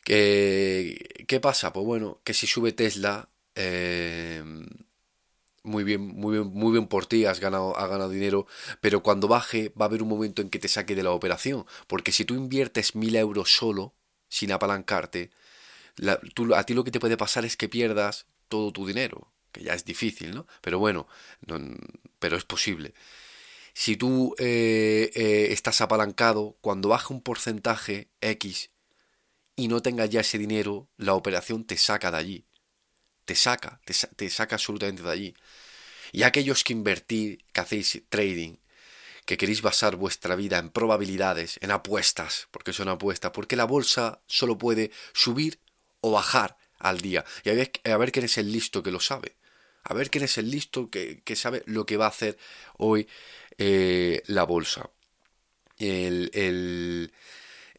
¿Qué, 0.03 1.25
qué 1.27 1.39
pasa? 1.39 1.73
Pues 1.73 1.85
bueno, 1.85 2.21
que 2.23 2.33
si 2.33 2.47
sube 2.47 2.71
Tesla, 2.73 3.29
eh, 3.55 4.43
muy 5.65 5.83
bien, 5.83 6.01
muy 6.01 6.37
bien, 6.37 6.47
muy 6.53 6.71
bien 6.71 6.87
por 6.87 7.05
ti, 7.05 7.25
has 7.25 7.39
ganado, 7.39 7.77
has 7.77 7.89
ganado 7.89 8.09
dinero, 8.09 8.47
pero 8.81 9.03
cuando 9.03 9.27
baje 9.27 9.73
va 9.79 9.85
a 9.85 9.89
haber 9.89 10.01
un 10.01 10.09
momento 10.09 10.41
en 10.41 10.49
que 10.49 10.59
te 10.59 10.67
saque 10.67 10.95
de 10.95 11.03
la 11.03 11.11
operación, 11.11 11.65
porque 11.87 12.11
si 12.11 12.25
tú 12.25 12.35
inviertes 12.35 12.95
mil 12.95 13.15
euros 13.15 13.55
solo, 13.55 13.93
sin 14.29 14.51
apalancarte, 14.51 15.31
a 16.55 16.63
ti 16.63 16.73
lo 16.73 16.83
que 16.83 16.91
te 16.91 16.99
puede 16.99 17.17
pasar 17.17 17.45
es 17.45 17.57
que 17.57 17.69
pierdas 17.69 18.27
todo 18.47 18.71
tu 18.71 18.85
dinero, 18.85 19.31
que 19.51 19.63
ya 19.63 19.73
es 19.73 19.85
difícil, 19.85 20.33
¿no? 20.35 20.47
Pero 20.61 20.79
bueno, 20.79 21.07
pero 22.19 22.37
es 22.37 22.45
posible. 22.45 22.93
Si 23.73 23.97
tú 23.97 24.35
eh, 24.37 25.11
eh, 25.15 25.47
estás 25.51 25.81
apalancado, 25.81 26.57
cuando 26.61 26.89
baje 26.89 27.13
un 27.13 27.21
porcentaje 27.21 28.09
X 28.21 28.71
y 29.55 29.67
no 29.67 29.81
tengas 29.81 30.09
ya 30.09 30.21
ese 30.21 30.37
dinero, 30.37 30.87
la 30.97 31.13
operación 31.13 31.65
te 31.65 31.77
saca 31.77 32.11
de 32.11 32.17
allí 32.17 32.45
te 33.25 33.35
saca, 33.35 33.81
te, 33.83 34.29
saca 34.29 34.55
absolutamente 34.55 35.03
de 35.03 35.11
allí. 35.11 35.35
Y 36.11 36.23
aquellos 36.23 36.63
que 36.63 36.73
invertís, 36.73 37.39
que 37.51 37.61
hacéis 37.61 38.03
trading, 38.09 38.57
que 39.25 39.37
queréis 39.37 39.61
basar 39.61 39.95
vuestra 39.95 40.35
vida 40.35 40.59
en 40.59 40.69
probabilidades, 40.69 41.57
en 41.61 41.71
apuestas, 41.71 42.47
porque 42.51 42.73
son 42.73 42.87
apuestas, 42.89 43.31
porque 43.31 43.55
la 43.55 43.65
bolsa 43.65 44.21
solo 44.27 44.57
puede 44.57 44.91
subir 45.13 45.59
o 46.01 46.11
bajar 46.11 46.57
al 46.77 47.01
día. 47.01 47.25
Y 47.43 47.49
a 47.49 47.53
ver, 47.53 47.71
a 47.83 47.97
ver 47.97 48.11
quién 48.11 48.25
es 48.25 48.37
el 48.37 48.51
listo 48.51 48.83
que 48.83 48.91
lo 48.91 48.99
sabe. 48.99 49.35
A 49.83 49.93
ver 49.93 50.09
quién 50.09 50.23
es 50.23 50.37
el 50.37 50.49
listo 50.49 50.89
que, 50.89 51.21
sabe 51.35 51.63
lo 51.65 51.85
que 51.85 51.97
va 51.97 52.05
a 52.05 52.09
hacer 52.09 52.37
hoy 52.77 53.07
eh, 53.57 54.21
la 54.27 54.43
bolsa. 54.43 54.89
El, 55.77 56.31
el, 56.33 57.11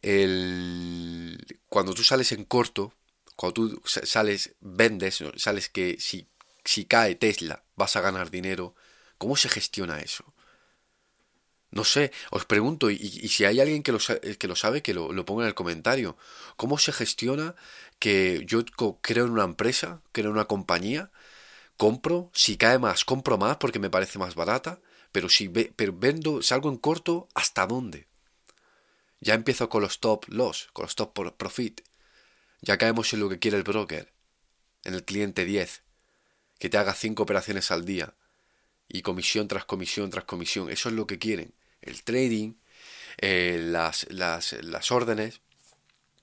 el, 0.01 1.59
cuando 1.67 1.93
tú 1.93 2.03
sales 2.03 2.31
en 2.31 2.45
corto, 2.45 2.93
cuando 3.37 3.53
tú 3.53 3.81
sales, 3.85 4.55
vendes, 4.59 5.23
sales 5.37 5.69
que 5.69 5.97
si, 5.99 6.27
si 6.65 6.85
cae 6.85 7.15
Tesla 7.15 7.63
vas 7.75 7.95
a 7.95 8.01
ganar 8.01 8.31
dinero, 8.31 8.75
¿cómo 9.19 9.37
se 9.37 9.47
gestiona 9.47 10.01
eso? 10.01 10.33
No 11.69 11.83
sé, 11.83 12.11
os 12.31 12.45
pregunto, 12.45 12.89
y, 12.89 12.97
si 12.97 13.45
hay 13.45 13.59
alguien 13.59 13.83
que 13.83 13.91
lo, 13.91 13.99
que 13.99 14.47
lo 14.47 14.55
sabe, 14.55 14.81
que 14.81 14.95
lo, 14.95 15.13
lo, 15.13 15.23
ponga 15.23 15.43
en 15.43 15.49
el 15.49 15.53
comentario. 15.53 16.17
¿Cómo 16.55 16.79
se 16.79 16.91
gestiona 16.91 17.55
que 17.99 18.43
yo 18.47 18.65
creo 19.01 19.25
en 19.25 19.31
una 19.31 19.43
empresa, 19.43 20.01
creo 20.13 20.27
en 20.27 20.31
una 20.31 20.45
compañía, 20.45 21.11
compro, 21.77 22.31
si 22.33 22.57
cae 22.57 22.79
más, 22.79 23.05
compro 23.05 23.37
más 23.37 23.57
porque 23.57 23.77
me 23.77 23.91
parece 23.91 24.17
más 24.17 24.33
barata, 24.33 24.79
pero 25.11 25.29
si 25.29 25.49
pero 25.49 25.93
vendo, 25.93 26.41
salgo 26.41 26.69
en 26.69 26.77
corto, 26.77 27.27
¿hasta 27.35 27.67
dónde? 27.67 28.07
Ya 29.19 29.35
empiezo 29.35 29.69
con 29.69 29.83
los 29.83 29.93
stop 29.93 30.25
loss, 30.29 30.69
con 30.73 30.83
los 30.83 30.91
stop 30.91 31.37
profit. 31.37 31.81
Ya 32.61 32.77
caemos 32.77 33.13
en 33.13 33.19
lo 33.19 33.29
que 33.29 33.39
quiere 33.39 33.57
el 33.57 33.63
broker, 33.63 34.11
en 34.83 34.93
el 34.93 35.03
cliente 35.03 35.45
10, 35.45 35.83
que 36.59 36.69
te 36.69 36.77
haga 36.77 36.93
5 36.93 37.23
operaciones 37.23 37.71
al 37.71 37.85
día 37.85 38.15
y 38.87 39.01
comisión 39.01 39.47
tras 39.47 39.65
comisión 39.65 40.09
tras 40.09 40.25
comisión. 40.25 40.69
Eso 40.69 40.89
es 40.89 40.95
lo 40.95 41.07
que 41.07 41.19
quieren. 41.19 41.53
El 41.81 42.03
trading, 42.03 42.53
eh, 43.17 43.59
las, 43.61 44.07
las, 44.11 44.53
las 44.63 44.91
órdenes, 44.91 45.41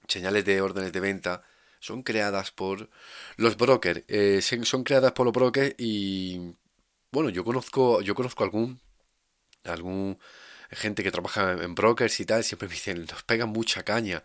señales 0.09 0.45
de 0.45 0.61
órdenes 0.61 0.93
de 0.93 1.01
venta, 1.01 1.43
son 1.81 2.03
creadas 2.03 2.51
por 2.51 2.89
los 3.37 3.57
brokers. 3.57 4.03
Eh, 4.09 4.41
son 4.43 4.85
creadas 4.85 5.13
por 5.13 5.27
los 5.27 5.35
brokers 5.35 5.75
y 5.79 6.55
bueno, 7.11 7.31
yo 7.31 7.45
conozco, 7.45 8.01
yo 8.03 8.15
conozco 8.15 8.45
algún, 8.45 8.81
algún 9.65 10.19
gente 10.71 11.03
que 11.03 11.11
trabaja 11.11 11.53
en 11.53 11.75
brokers 11.75 12.19
y 12.21 12.27
tal, 12.27 12.45
siempre 12.45 12.69
me 12.69 12.75
dicen, 12.75 13.07
nos 13.07 13.23
pegan 13.25 13.51
mucha 13.51 13.83
caña 13.85 14.23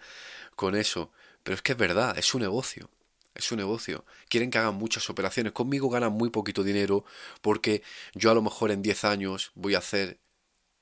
con 0.56 0.76
eso. 0.76 1.12
Pero 1.50 1.56
es 1.56 1.64
que 1.64 1.72
es 1.72 1.80
verdad, 1.80 2.16
es 2.16 2.28
su 2.28 2.38
negocio. 2.38 2.92
Es 3.34 3.46
su 3.46 3.56
negocio. 3.56 4.06
Quieren 4.28 4.52
que 4.52 4.60
hagan 4.60 4.76
muchas 4.76 5.10
operaciones. 5.10 5.52
Conmigo 5.52 5.90
ganan 5.90 6.14
muy 6.14 6.30
poquito 6.30 6.64
dinero 6.64 7.06
porque 7.42 7.82
yo 8.14 8.30
a 8.30 8.36
lo 8.36 8.44
mejor 8.44 8.70
en 8.70 8.84
10 8.84 9.04
años 9.06 9.52
voy 9.56 9.74
a 9.74 9.80
hacer 9.80 10.20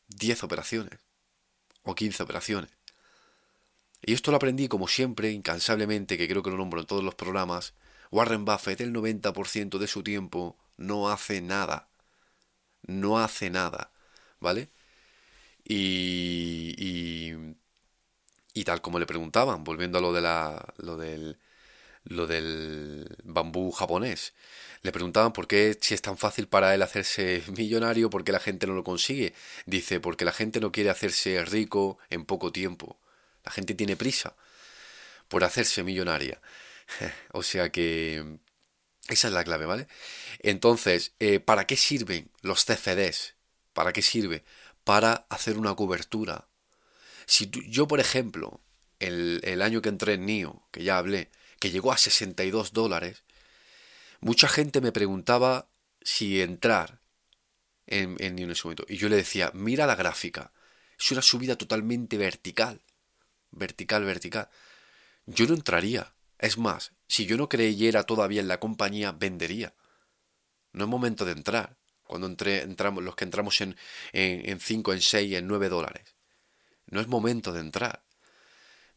10 0.10 0.44
operaciones 0.44 1.00
o 1.84 1.96
15 1.96 2.22
operaciones. 2.22 2.72
Y 4.02 4.12
esto 4.12 4.32
lo 4.32 4.36
aprendí 4.36 4.68
como 4.68 4.90
siempre, 4.90 5.32
incansablemente, 5.32 6.18
que 6.18 6.28
creo 6.28 6.44
que 6.44 6.50
lo 6.50 6.58
nombro 6.58 6.82
en 6.82 6.86
todos 6.86 7.02
los 7.02 7.16
programas. 7.16 7.74
Warren 8.12 8.44
Buffett, 8.44 8.82
el 8.82 8.92
90% 8.92 9.78
de 9.78 9.88
su 9.88 10.04
tiempo, 10.04 10.58
no 10.76 11.08
hace 11.08 11.40
nada. 11.40 11.88
No 12.82 13.20
hace 13.20 13.50
nada. 13.50 13.94
¿Vale? 14.42 14.68
Y, 15.64 16.76
y, 16.78 17.56
y 18.60 18.64
tal 18.64 18.82
como 18.82 18.98
le 18.98 19.06
preguntaban, 19.06 19.64
volviendo 19.64 20.00
a 20.00 20.02
lo, 20.02 20.14
de 20.14 20.22
la, 20.22 20.74
lo, 20.78 20.98
del, 20.98 21.38
lo 22.06 22.26
del 22.26 23.08
bambú 23.24 23.72
japonés, 23.72 24.34
le 24.82 24.92
preguntaban 24.92 25.32
por 25.32 25.48
qué 25.48 25.78
si 25.80 25.94
es 25.94 26.02
tan 26.02 26.18
fácil 26.18 26.48
para 26.48 26.74
él 26.74 26.82
hacerse 26.82 27.44
millonario, 27.56 28.10
por 28.10 28.24
qué 28.24 28.32
la 28.32 28.40
gente 28.40 28.66
no 28.66 28.74
lo 28.74 28.84
consigue. 28.84 29.34
Dice, 29.66 30.00
porque 30.00 30.26
la 30.26 30.32
gente 30.32 30.60
no 30.60 30.72
quiere 30.72 30.90
hacerse 30.90 31.46
rico 31.46 32.00
en 32.10 32.26
poco 32.26 32.52
tiempo. 32.52 32.98
La 33.44 33.52
gente 33.52 33.76
tiene 33.76 33.96
prisa 33.96 34.36
por 35.28 35.44
hacerse 35.44 35.84
millonaria. 35.84 36.42
o 37.34 37.44
sea 37.44 37.72
que 37.72 38.40
esa 39.08 39.28
es 39.28 39.34
la 39.34 39.44
clave, 39.44 39.66
¿vale? 39.66 39.88
Entonces, 40.40 41.14
eh, 41.20 41.40
¿para 41.40 41.68
qué 41.68 41.78
sirven 41.78 42.32
los 42.42 42.66
CFDs? 42.66 43.36
¿Para 43.74 43.94
qué 43.94 44.02
sirve? 44.02 44.44
Para 44.84 45.28
hacer 45.30 45.58
una 45.58 45.76
cobertura. 45.76 46.48
Si 47.28 47.52
yo, 47.70 47.88
por 47.88 48.00
ejemplo, 48.00 48.62
el, 49.00 49.42
el, 49.44 49.62
año 49.62 49.82
que 49.82 49.90
entré 49.90 50.14
en 50.14 50.26
NIO, 50.26 50.66
que 50.72 50.84
ya 50.84 50.98
hablé, 50.98 51.30
que 51.60 51.70
llegó 51.70 51.92
a 51.92 51.98
62 51.98 52.72
dólares, 52.72 53.24
mucha 54.22 54.48
gente 54.48 54.80
me 54.80 54.94
preguntaba 54.94 55.70
si 56.02 56.42
entrar 56.42 57.02
en, 57.86 58.16
en 58.20 58.36
NIO 58.36 58.46
en 58.46 58.52
ese 58.52 58.64
momento. 58.64 58.86
Y 58.88 58.96
yo 58.96 59.10
le 59.10 59.18
decía, 59.18 59.52
mira 59.54 59.86
la 59.86 59.96
gráfica. 59.96 60.54
Es 60.98 61.12
una 61.12 61.22
subida 61.22 61.58
totalmente 61.58 62.18
vertical. 62.18 62.82
Vertical, 63.52 64.06
vertical. 64.06 64.50
Yo 65.26 65.48
no 65.48 65.54
entraría. 65.54 66.16
Es 66.40 66.58
más, 66.58 66.94
si 67.08 67.26
yo 67.26 67.36
no 67.36 67.50
creyera 67.50 68.04
todavía 68.04 68.40
en 68.40 68.48
la 68.48 68.60
compañía, 68.60 69.12
vendería. 69.12 69.76
No 70.72 70.86
es 70.86 70.90
momento 70.90 71.26
de 71.26 71.34
entrar. 71.34 71.78
Cuando 72.04 72.28
entre, 72.28 72.62
entramos, 72.62 73.04
los 73.04 73.18
que 73.18 73.26
entramos 73.26 73.60
en 73.60 73.76
5, 74.14 74.94
en 74.94 75.02
6, 75.02 75.34
en 75.36 75.48
9 75.48 75.68
dólares. 75.68 76.17
No 76.88 77.02
es 77.02 77.08
momento 77.08 77.52
de 77.54 77.62
entrar. 77.62 78.04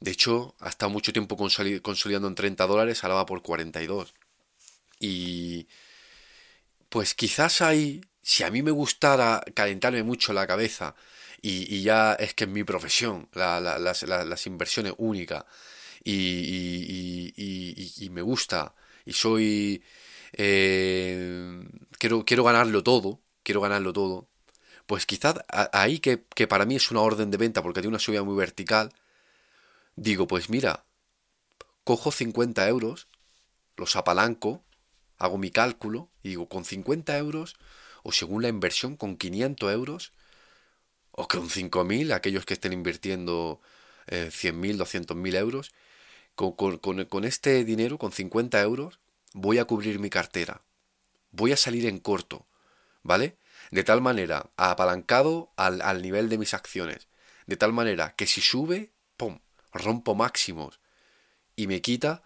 De 0.00 0.10
hecho, 0.10 0.54
ha 0.60 0.68
estado 0.70 0.90
mucho 0.90 1.12
tiempo 1.12 1.36
consolidando 1.36 2.28
en 2.28 2.34
30 2.34 2.66
dólares, 2.66 3.04
ahora 3.04 3.16
va 3.16 3.26
por 3.26 3.42
42. 3.42 4.14
Y 4.98 5.68
pues 6.88 7.14
quizás 7.14 7.60
ahí, 7.62 8.00
si 8.22 8.42
a 8.44 8.50
mí 8.50 8.62
me 8.62 8.70
gustara 8.70 9.42
calentarme 9.54 10.02
mucho 10.02 10.32
la 10.32 10.46
cabeza, 10.46 10.94
y, 11.42 11.82
ya 11.82 12.14
es 12.14 12.34
que 12.34 12.44
es 12.44 12.50
mi 12.50 12.64
profesión, 12.64 13.28
las, 13.32 14.46
inversiones 14.46 14.94
únicas, 14.98 15.44
y, 16.04 17.28
me 18.10 18.22
gusta 18.22 18.74
y 19.04 19.12
soy... 19.12 19.82
Eh, 20.32 21.60
quiero, 21.98 22.24
quiero 22.24 22.44
ganarlo 22.44 22.82
todo, 22.84 23.20
quiero 23.42 23.60
ganarlo 23.60 23.92
todo, 23.92 24.29
pues 24.90 25.06
quizás 25.06 25.36
ahí 25.72 26.00
que, 26.00 26.24
que, 26.34 26.48
para 26.48 26.64
mí 26.64 26.74
es 26.74 26.90
una 26.90 27.00
orden 27.00 27.30
de 27.30 27.36
venta 27.36 27.62
porque 27.62 27.80
tiene 27.80 27.90
una 27.90 28.00
subida 28.00 28.24
muy 28.24 28.34
vertical, 28.34 28.92
digo, 29.94 30.26
pues 30.26 30.50
mira, 30.50 30.84
cojo 31.84 32.10
50 32.10 32.66
euros, 32.66 33.06
los 33.76 33.94
apalanco, 33.94 34.64
hago 35.16 35.38
mi 35.38 35.52
cálculo 35.52 36.10
y 36.24 36.30
digo, 36.30 36.48
con 36.48 36.64
50 36.64 37.16
euros, 37.18 37.54
o 38.02 38.10
según 38.10 38.42
la 38.42 38.48
inversión, 38.48 38.96
con 38.96 39.16
500 39.16 39.72
euros, 39.72 40.12
o 41.12 41.28
con 41.28 41.48
5.000, 41.48 42.12
aquellos 42.12 42.44
que 42.44 42.54
estén 42.54 42.72
invirtiendo 42.72 43.60
eh, 44.08 44.30
100.000, 44.32 44.76
200.000 44.76 45.36
euros, 45.36 45.72
con, 46.34 47.24
este 47.24 47.64
dinero, 47.64 47.96
con 47.96 48.10
50 48.10 48.60
euros, 48.60 48.98
voy 49.34 49.58
a 49.58 49.66
cubrir 49.66 50.00
mi 50.00 50.10
cartera. 50.10 50.62
Voy 51.30 51.52
a 51.52 51.56
salir 51.56 51.86
en 51.86 52.00
corto, 52.00 52.48
¿vale? 53.04 53.36
De 53.70 53.84
tal 53.84 54.00
manera, 54.00 54.50
apalancado 54.56 55.52
al, 55.56 55.80
al 55.82 56.02
nivel 56.02 56.28
de 56.28 56.38
mis 56.38 56.54
acciones. 56.54 57.08
De 57.46 57.56
tal 57.56 57.72
manera 57.72 58.14
que 58.16 58.26
si 58.26 58.40
sube, 58.40 58.92
¡pum! 59.16 59.40
Rompo 59.72 60.14
máximos 60.14 60.80
y 61.56 61.66
me 61.66 61.80
quita 61.80 62.22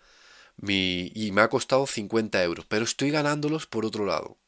mi... 0.57 1.11
y 1.15 1.33
me 1.33 1.43
ha 1.43 1.49
costado 1.49 1.87
50 1.87 2.43
euros, 2.43 2.67
pero 2.67 2.85
estoy 2.85 3.11
ganándolos 3.11 3.67
por 3.67 3.85
otro 3.85 4.07
lado. 4.07 4.39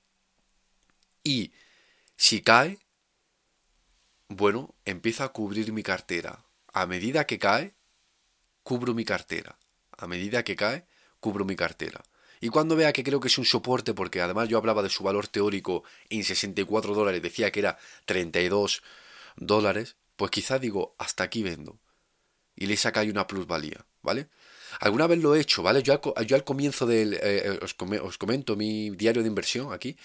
Y 1.23 1.53
si 2.17 2.41
cae, 2.41 2.79
bueno, 4.29 4.75
empiezo 4.85 5.25
a 5.25 5.33
cubrir 5.33 5.73
mi 5.73 5.83
cartera. 5.83 6.45
A 6.73 6.87
medida 6.87 7.27
que 7.27 7.39
cae, 7.39 7.75
cubro 8.63 8.95
mi 8.95 9.05
cartera. 9.05 9.59
A 9.97 10.07
medida 10.07 10.45
que 10.45 10.57
cae, 10.57 10.87
cubro 11.21 11.45
mi 11.45 11.57
cartera. 11.57 12.03
Y 12.41 12.49
cuando 12.49 12.77
vea 12.77 12.93
que 12.93 13.05
creo 13.05 13.21
que 13.21 13.29
es 13.29 13.39
un 13.39 13.45
soporte, 13.45 13.95
porque 13.95 14.21
además 14.21 14.49
yo 14.49 14.59
hablaba 14.59 14.83
de 14.83 14.91
su 14.91 15.03
valor 15.03 15.29
teórico 15.29 15.85
en 16.11 16.25
64 16.25 16.95
dólares, 16.95 17.23
decía 17.23 17.51
que 17.51 17.61
era 17.61 17.79
32 18.05 18.83
dólares, 19.37 19.97
pues 20.17 20.31
quizá 20.31 20.59
digo, 20.59 20.95
hasta 20.99 21.25
aquí 21.25 21.43
vendo. 21.43 21.79
Y 22.55 22.67
le 22.67 22.77
saca 22.77 23.01
ahí 23.01 23.11
una 23.11 23.27
plusvalía, 23.27 23.85
¿vale? 24.03 24.29
Alguna 24.81 25.07
vez 25.07 25.19
lo 25.21 25.35
he 25.35 25.41
hecho, 25.41 25.63
¿vale? 25.63 25.83
Yo, 25.83 26.01
al, 26.17 26.45
comienzo 26.45 26.87
del... 26.87 27.15
Eh, 27.15 27.19
eh, 27.23 27.59
os, 27.63 28.19
comento 28.19 28.57
mi 28.57 28.91
diario 28.91 29.23
de 29.23 29.29
inversión 29.29 29.73
aquí. 29.73 29.97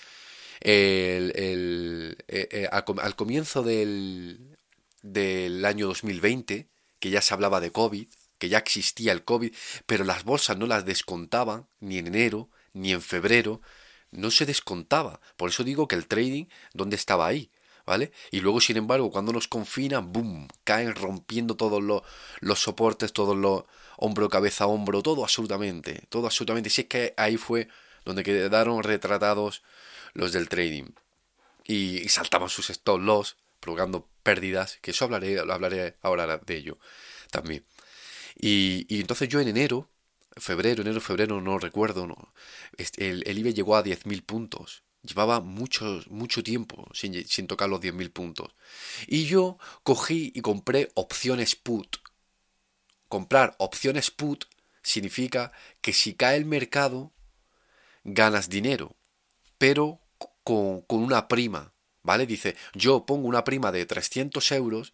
El, 0.60 2.17
eh, 2.28 2.70
al, 2.72 3.15
comienzo 3.15 3.63
del, 3.63 4.58
del 5.02 5.65
año 5.65 5.88
2020, 5.88 6.67
que 7.00 7.10
ya 7.10 7.22
se 7.22 7.34
hablaba 7.34 7.60
de 7.60 7.72
COVID, 7.72 8.08
que 8.41 8.49
ya 8.49 8.58
existía 8.58 9.12
el 9.12 9.23
COVID, 9.23 9.54
pero 9.86 10.04
las 10.04 10.23
bolsas 10.23 10.58
no 10.58 10.65
las 10.65 10.84
descontaban 10.84 11.67
ni 11.80 11.99
en 11.99 12.08
enero, 12.08 12.49
ni 12.73 12.91
en 12.91 13.04
febrero, 13.04 13.62
no 14.10 14.32
se 14.32 14.47
descontaba. 14.47 15.21
Por 15.38 15.49
eso 15.51 15.63
digo 15.63 15.88
que 15.88 15.95
el 15.95 16.08
trading, 16.08 16.45
¿dónde 16.73 16.95
estaba 16.95 17.27
ahí? 17.27 17.51
¿Vale? 17.86 18.12
Y 18.32 18.39
luego, 18.39 18.60
sin 18.60 18.77
embargo, 18.77 19.12
cuando 19.12 19.32
nos 19.32 19.47
confinan, 19.47 20.12
¡boom! 20.12 20.47
Caen 20.63 20.95
rompiendo 20.95 21.56
todos 21.56 21.84
los, 21.84 22.01
los 22.39 22.58
soportes, 22.60 23.13
todos 23.13 23.38
los 23.38 23.65
hombro, 23.97 24.27
cabeza, 24.27 24.65
hombro, 24.65 25.04
todo 25.04 25.21
absolutamente, 25.23 26.08
todo 26.10 26.25
absolutamente. 26.25 26.71
Si 26.71 26.82
es 26.82 26.88
que 26.88 27.13
ahí 27.17 27.38
fue 27.38 27.67
donde 28.06 28.23
quedaron 28.23 28.82
retratados 28.82 29.62
los 30.13 30.32
del 30.32 30.49
trading. 30.49 30.93
Y, 31.67 31.99
y 31.99 32.10
saltaban 32.10 32.49
sus 32.49 32.71
stop 32.71 33.01
loss, 33.01 33.38
provocando 33.60 34.08
pérdidas, 34.23 34.80
que 34.82 34.89
eso 34.91 35.06
hablaré, 35.06 35.39
hablaré 35.39 35.95
ahora 36.01 36.39
de 36.39 36.56
ello 36.58 36.80
también. 37.30 37.63
Y, 38.39 38.86
entonces 39.00 39.30
yo 39.30 39.39
en 39.39 39.48
enero, 39.48 39.89
febrero, 40.38 40.82
enero, 40.82 41.02
febrero, 41.02 41.41
no 41.41 41.60
recuerdo, 41.60 42.08
no, 42.08 42.34
el, 42.98 43.24
el 43.26 43.38
IBE 43.38 43.54
llegó 43.54 43.76
a 43.76 43.84
10.000 43.84 44.24
puntos. 44.24 44.84
Llevaba 45.04 45.41
mucho, 45.41 46.02
mucho 46.10 46.44
tiempo 46.44 46.88
sin, 46.94 47.28
sin 47.28 47.48
tocar 47.48 47.70
los 47.70 47.82
10.000 47.82 48.12
puntos. 48.12 48.54
Y 49.08 49.26
yo 49.26 49.58
cogí 49.84 50.32
y 50.36 50.41
compré 50.41 50.91
opciones 50.94 51.56
put. 51.56 51.98
Comprar 53.08 53.56
opciones 53.58 54.12
put 54.12 54.46
significa 54.84 55.52
que 55.82 55.91
si 55.91 56.13
cae 56.13 56.38
el 56.38 56.46
mercado, 56.46 57.12
ganas 58.04 58.50
dinero, 58.50 58.96
pero 59.58 60.00
con, 60.44 60.82
con 60.82 61.00
una 61.00 61.28
prima, 61.28 61.74
¿vale? 62.04 62.26
Dice, 62.26 62.56
yo 62.74 63.06
pongo 63.06 63.28
una 63.28 63.44
prima 63.44 63.72
de 63.72 63.86
300 63.86 64.52
euros 64.52 64.94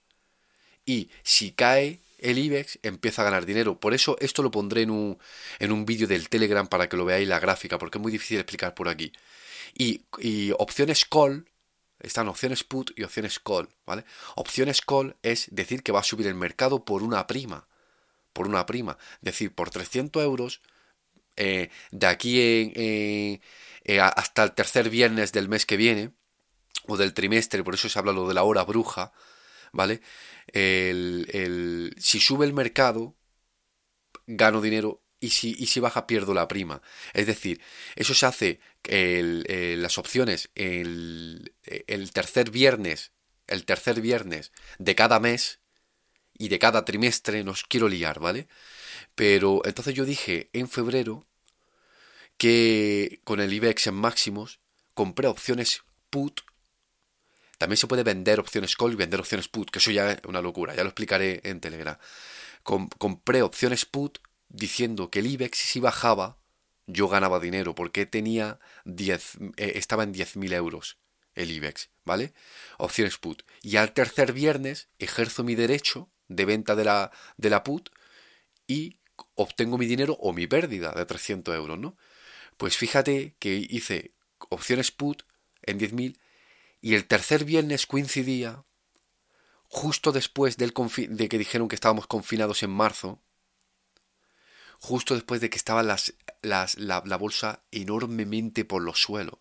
y 0.85 1.09
si 1.23 1.51
cae 1.51 2.01
el 2.19 2.37
IBEX 2.37 2.79
empieza 2.83 3.21
a 3.21 3.25
ganar 3.25 3.45
dinero. 3.45 3.79
Por 3.79 3.93
eso 3.93 4.17
esto 4.19 4.43
lo 4.43 4.51
pondré 4.51 4.83
en 4.83 4.91
un, 4.91 5.17
en 5.59 5.71
un 5.71 5.85
vídeo 5.85 6.07
del 6.07 6.29
Telegram 6.29 6.67
para 6.67 6.89
que 6.89 6.97
lo 6.97 7.05
veáis 7.05 7.27
la 7.27 7.39
gráfica, 7.39 7.77
porque 7.77 7.97
es 7.97 8.01
muy 8.01 8.11
difícil 8.11 8.37
explicar 8.39 8.73
por 8.73 8.89
aquí. 8.89 9.11
Y, 9.73 10.01
opciones 10.57 11.05
call, 11.05 11.49
están 11.99 12.27
opciones 12.27 12.63
put 12.63 12.91
y 12.95 13.03
opciones 13.03 13.39
call, 13.39 13.69
¿vale? 13.85 14.05
Opciones 14.35 14.81
call 14.81 15.15
es 15.21 15.47
decir 15.51 15.83
que 15.83 15.91
va 15.91 15.99
a 15.99 16.03
subir 16.03 16.27
el 16.27 16.35
mercado 16.35 16.85
por 16.85 17.03
una 17.03 17.27
prima, 17.27 17.67
por 18.33 18.47
una 18.47 18.65
prima. 18.65 18.97
Es 19.15 19.21
decir, 19.33 19.53
por 19.53 19.69
300 19.69 20.23
euros, 20.23 20.61
eh, 21.35 21.69
de 21.91 22.07
aquí 22.07 22.39
eh, 22.39 23.39
hasta 23.99 24.43
el 24.43 24.53
tercer 24.53 24.89
viernes 24.89 25.31
del 25.31 25.49
mes 25.49 25.65
que 25.65 25.77
viene, 25.77 26.11
o 26.87 26.97
del 26.97 27.13
trimestre, 27.13 27.63
por 27.63 27.75
eso 27.75 27.89
se 27.89 27.99
habla 27.99 28.13
lo 28.13 28.27
de 28.27 28.33
la 28.33 28.43
hora 28.43 28.63
bruja, 28.63 29.11
¿vale? 29.71 30.01
El, 30.47 31.27
el, 31.31 31.95
si 31.97 32.19
sube 32.19 32.45
el 32.45 32.53
mercado, 32.53 33.15
gano 34.25 34.61
dinero 34.61 35.01
y 35.19 35.31
si, 35.31 35.55
y 35.57 35.67
si 35.67 35.79
baja 35.79 36.07
pierdo 36.07 36.33
la 36.33 36.47
prima. 36.47 36.81
Es 37.13 37.27
decir, 37.27 37.61
eso 37.95 38.13
se 38.13 38.25
hace 38.25 38.59
el, 38.83 39.81
las 39.81 39.97
opciones 39.97 40.49
el, 40.55 41.53
el 41.63 42.11
tercer 42.11 42.51
viernes, 42.51 43.11
el 43.47 43.65
tercer 43.65 44.01
viernes 44.01 44.51
de 44.77 44.95
cada 44.95 45.19
mes 45.19 45.59
y 46.37 46.49
de 46.49 46.59
cada 46.59 46.85
trimestre, 46.85 47.43
no 47.43 47.51
os 47.51 47.63
quiero 47.63 47.89
liar, 47.89 48.19
¿vale? 48.19 48.47
Pero 49.15 49.61
entonces 49.65 49.95
yo 49.95 50.05
dije 50.05 50.49
en 50.53 50.69
febrero 50.69 51.25
que 52.37 53.21
con 53.23 53.39
el 53.39 53.51
IBEX 53.51 53.87
en 53.87 53.95
máximos 53.95 54.59
compré 54.93 55.27
opciones 55.27 55.81
put 56.09 56.41
también 57.57 57.77
se 57.77 57.87
puede 57.87 58.03
vender 58.03 58.39
opciones 58.39 58.75
call 58.75 58.93
y 58.93 58.95
vender 58.95 59.19
opciones 59.19 59.47
put, 59.47 59.69
que 59.69 59.79
eso 59.79 59.91
ya 59.91 60.11
es 60.11 60.19
una 60.25 60.41
locura, 60.41 60.75
ya 60.75 60.83
lo 60.83 60.89
explicaré 60.89 61.41
en 61.43 61.59
Telegram. 61.59 61.97
compré 62.63 63.41
opciones 63.41 63.85
put 63.85 64.19
diciendo 64.49 65.09
que 65.09 65.19
el 65.19 65.27
IBEX 65.27 65.57
si 65.57 65.79
bajaba, 65.79 66.37
yo 66.85 67.07
ganaba 67.07 67.39
dinero, 67.39 67.75
porque 67.75 68.05
tenía 68.05 68.59
10, 68.85 69.37
eh, 69.57 69.73
estaba 69.75 70.03
en 70.03 70.13
10.000 70.13 70.53
euros 70.53 70.97
el 71.35 71.51
IBEX, 71.51 71.89
¿vale? 72.03 72.33
Opciones 72.77 73.17
put. 73.17 73.43
Y 73.61 73.77
al 73.77 73.93
tercer 73.93 74.33
viernes 74.33 74.89
ejerzo 74.97 75.43
mi 75.43 75.55
derecho 75.55 76.09
de 76.27 76.45
venta 76.45 76.75
de 76.75 76.83
la, 76.83 77.11
de 77.37 77.49
la 77.49 77.63
put 77.63 77.89
y 78.65 78.99
obtengo 79.35 79.77
mi 79.77 79.85
dinero 79.85 80.17
o 80.19 80.33
mi 80.33 80.47
pérdida 80.47 80.93
de 80.93 81.05
300 81.05 81.55
euros, 81.55 81.77
¿no? 81.77 81.95
Pues 82.57 82.75
fíjate 82.75 83.35
que 83.39 83.55
hice 83.69 84.13
opciones 84.49 84.91
put 84.91 85.23
en 85.61 85.79
10.000 85.79 86.17
y 86.87 86.95
el 86.95 87.05
tercer 87.05 87.43
viernes 87.43 87.85
coincidía 87.85 88.63
justo 89.67 90.13
después 90.13 90.55
del 90.55 90.73
de 91.09 91.27
que 91.27 91.37
dijeron 91.37 91.67
que 91.67 91.75
estábamos 91.75 92.07
confinados 92.07 92.63
en 92.63 92.69
marzo, 92.69 93.19
justo 94.79 95.13
después 95.13 95.41
de 95.41 95.49
que 95.49 95.57
estaba 95.57 95.83
las, 95.83 96.13
la, 96.41 97.17
bolsa 97.19 97.61
enormemente 97.71 98.63
por 98.63 98.81
los 98.81 98.99
suelos. 99.01 99.37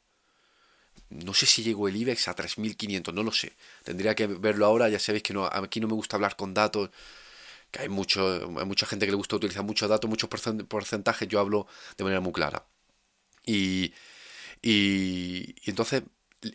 No 1.08 1.34
sé 1.34 1.46
si 1.46 1.62
llegó 1.62 1.86
el 1.86 1.94
IBEX 1.94 2.26
a 2.26 2.34
3.500, 2.34 3.14
no 3.14 3.22
lo 3.22 3.30
sé. 3.30 3.52
Tendría 3.84 4.16
que 4.16 4.26
verlo 4.26 4.66
ahora, 4.66 4.88
ya 4.88 4.98
sabéis 4.98 5.22
que 5.22 5.40
aquí 5.52 5.78
no 5.78 5.86
me 5.86 5.94
gusta 5.94 6.16
hablar 6.16 6.34
con 6.34 6.52
datos, 6.52 6.90
que 7.70 7.82
hay, 7.82 7.88
mucho, 7.88 8.26
hay 8.58 8.66
mucha 8.66 8.86
gente 8.86 9.06
que 9.06 9.12
le 9.12 9.18
gusta 9.18 9.36
utilizar 9.36 9.62
muchos 9.62 9.88
datos, 9.88 10.10
muchos 10.10 10.28
porcentajes, 10.28 11.28
yo 11.28 11.38
hablo 11.38 11.68
de 11.96 12.02
manera 12.02 12.20
muy 12.20 12.32
clara. 12.32 12.66
Y, 13.44 13.94
y, 14.62 15.54
y 15.64 15.70
entonces 15.70 16.02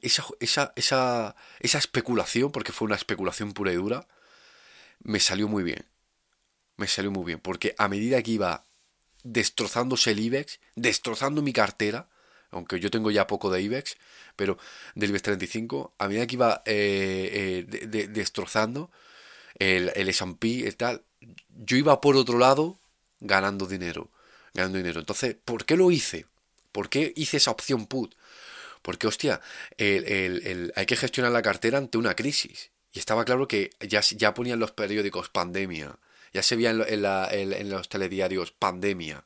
esa, 0.02 0.26
esa, 0.40 0.74
esa, 0.76 1.36
esa 1.60 1.78
especulación, 1.78 2.52
porque 2.52 2.72
fue 2.72 2.86
una 2.86 2.96
especulación 2.96 3.54
pura 3.54 3.72
y 3.72 3.76
dura, 3.76 4.08
me 5.04 5.20
salió 5.20 5.48
muy 5.48 5.64
bien. 5.64 5.86
Me 6.78 6.88
salió 6.88 7.12
muy 7.12 7.26
bien, 7.26 7.40
porque 7.40 7.76
a 7.78 7.88
medida 7.88 8.22
que 8.22 8.32
iba 8.32 8.66
destrozándose 9.24 10.12
el 10.12 10.20
IBEX, 10.20 10.60
destrozando 10.76 11.42
mi 11.42 11.54
cartera, 11.54 12.08
aunque 12.50 12.80
yo 12.80 12.92
tengo 12.92 13.12
ya 13.12 13.28
poco 13.28 13.50
de 13.52 13.62
IBEX, 13.62 13.98
pero 14.36 14.58
del 14.96 15.10
IBEX 15.12 15.24
35, 15.24 15.94
a 15.98 16.08
medida 16.08 16.28
que 16.28 16.36
iba 16.36 16.62
eh, 16.66 17.66
eh, 17.70 18.08
destrozando 18.10 18.92
el, 19.60 19.92
el 19.96 20.10
S&P 20.10 20.48
y 20.48 20.72
tal, 20.72 21.04
yo 21.50 21.78
iba 21.78 22.02
por 22.02 22.16
otro 22.16 22.38
lado 22.38 22.80
ganando 23.20 23.68
dinero, 23.68 24.10
ganando 24.54 24.78
dinero. 24.78 25.00
Entonces, 25.00 25.36
¿por 25.46 25.66
qué 25.66 25.78
lo 25.78 25.92
hice? 25.92 26.26
¿Por 26.72 26.90
qué 26.90 27.14
hice 27.16 27.38
esa 27.38 27.52
opción 27.52 27.86
put? 27.86 28.16
Porque, 28.82 29.08
hostia, 29.08 29.42
el, 29.78 30.74
hay 30.76 30.86
que 30.86 30.96
gestionar 30.96 31.32
la 31.32 31.42
cartera 31.42 31.78
ante 31.78 31.98
una 31.98 32.16
crisis. 32.16 32.72
Y 32.94 33.00
estaba 33.00 33.26
claro 33.26 33.48
que 33.48 33.72
ya, 33.80 34.02
ya 34.02 34.34
ponían 34.34 34.60
los 34.60 34.72
periódicos 34.72 35.30
pandemia. 35.30 36.00
Ya 36.34 36.44
se 36.44 36.56
veía 36.56 36.72
en, 36.72 37.54
en, 37.54 37.70
los 37.70 37.90
telediarios 37.90 38.52
pandemia. 38.52 39.26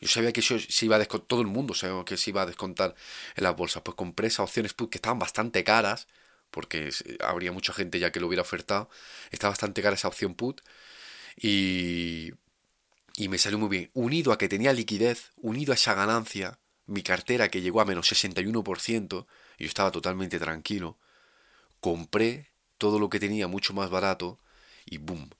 Yo 0.00 0.08
sabía 0.08 0.32
que 0.32 0.40
eso 0.40 0.58
se 0.58 0.86
iba 0.86 0.96
a 0.96 0.98
descontar, 0.98 1.26
todo 1.26 1.40
el 1.40 1.48
mundo 1.48 1.74
sabía 1.74 2.04
que 2.04 2.16
se 2.16 2.30
iba 2.30 2.42
a 2.42 2.46
descontar 2.46 2.94
en 3.36 3.44
las 3.44 3.56
bolsas. 3.56 3.82
Pues 3.82 3.96
compré 3.96 4.28
esas 4.28 4.40
opciones 4.40 4.74
put 4.74 4.90
que 4.90 4.98
estaban 4.98 5.18
bastante 5.18 5.64
caras, 5.64 6.06
porque 6.50 6.90
habría 7.20 7.52
mucha 7.52 7.72
gente 7.72 7.98
ya 7.98 8.12
que 8.12 8.20
lo 8.20 8.28
hubiera 8.28 8.42
ofertado. 8.42 8.90
Está 9.30 9.48
bastante 9.48 9.82
cara 9.82 9.96
esa 9.96 10.08
opción 10.08 10.34
put. 10.34 10.60
Y, 11.36 12.32
y 13.16 13.28
me 13.28 13.38
salió 13.38 13.58
muy 13.58 13.68
bien. 13.68 13.90
Unido 13.94 14.32
a 14.32 14.38
que 14.38 14.48
tenía 14.48 14.72
liquidez, 14.72 15.32
unido 15.36 15.72
a 15.72 15.74
esa 15.76 15.94
ganancia, 15.94 16.58
mi 16.88 17.02
cartera 17.02 17.50
que 17.50 17.60
llegó 17.60 17.80
a 17.80 17.84
menos 17.84 18.10
61%, 18.10 19.26
y 19.58 19.64
yo 19.64 19.68
estaba 19.68 19.92
totalmente 19.92 20.38
tranquilo, 20.38 20.98
compré 21.80 22.50
todo 22.78 22.98
lo 22.98 23.10
que 23.10 23.20
tenía 23.20 23.48
mucho 23.48 23.74
más 23.74 23.90
barato 23.90 24.40
y 24.86 24.98
boom, 24.98 25.30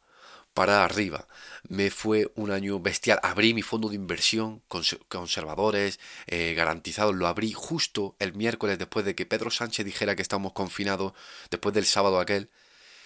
para 0.54 0.84
arriba. 0.84 1.26
Me 1.68 1.90
fue 1.90 2.30
un 2.34 2.50
año 2.50 2.80
bestial. 2.80 3.20
Abrí 3.22 3.54
mi 3.54 3.62
fondo 3.62 3.88
de 3.88 3.94
inversión, 3.96 4.62
conservadores, 5.08 6.00
eh, 6.26 6.54
garantizados. 6.54 7.14
Lo 7.14 7.26
abrí 7.28 7.52
justo 7.52 8.16
el 8.18 8.34
miércoles 8.34 8.78
después 8.78 9.04
de 9.04 9.14
que 9.14 9.26
Pedro 9.26 9.50
Sánchez 9.50 9.86
dijera 9.86 10.16
que 10.16 10.22
estábamos 10.22 10.52
confinados, 10.52 11.12
después 11.50 11.74
del 11.74 11.86
sábado 11.86 12.20
aquel, 12.20 12.50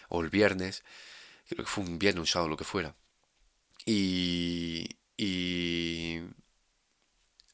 o 0.09 0.23
el 0.23 0.31
viernes. 0.31 0.83
Creo 1.49 1.65
que 1.65 1.71
fue 1.71 1.85
un 1.85 1.99
viernes, 1.99 2.21
un 2.21 2.27
sábado, 2.27 2.49
lo 2.49 2.57
que 2.57 2.65
fuera. 2.65 2.97
Y, 3.85 4.89
y 5.17 6.21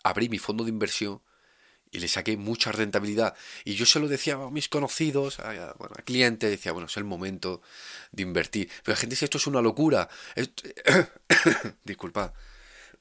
abrí 0.08 0.28
mi 0.28 0.38
fondo 0.38 0.64
de 0.64 0.70
inversión 0.70 1.22
y 1.90 2.00
le 2.00 2.08
saqué 2.08 2.36
mucha 2.36 2.72
rentabilidad. 2.72 3.34
Y 3.64 3.74
yo 3.74 3.86
se 3.86 4.00
lo 4.00 4.08
decía 4.08 4.34
a 4.34 4.50
mis 4.50 4.68
conocidos, 4.68 5.40
a, 5.40 5.74
clientes, 6.04 6.50
decía, 6.50 6.72
bueno, 6.72 6.86
es 6.86 6.96
el 6.96 7.04
momento 7.04 7.62
de 8.12 8.22
invertir. 8.22 8.68
Pero 8.82 8.94
la 8.94 9.00
gente 9.00 9.14
dice, 9.14 9.24
esto 9.24 9.38
es 9.38 9.46
una 9.46 9.62
locura. 9.62 10.08
Disculpad. 11.84 12.32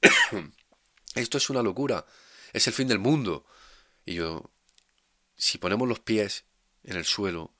esto 1.14 1.38
es 1.38 1.50
una 1.50 1.62
locura. 1.62 2.06
Es 2.52 2.66
el 2.66 2.72
fin 2.72 2.88
del 2.88 2.98
mundo. 2.98 3.44
Y 4.06 4.14
yo, 4.14 4.50
si 5.36 5.58
ponemos 5.58 5.88
los 5.88 6.00
pies 6.00 6.44
en 6.84 6.96
el 6.96 7.04
suelo, 7.04 7.54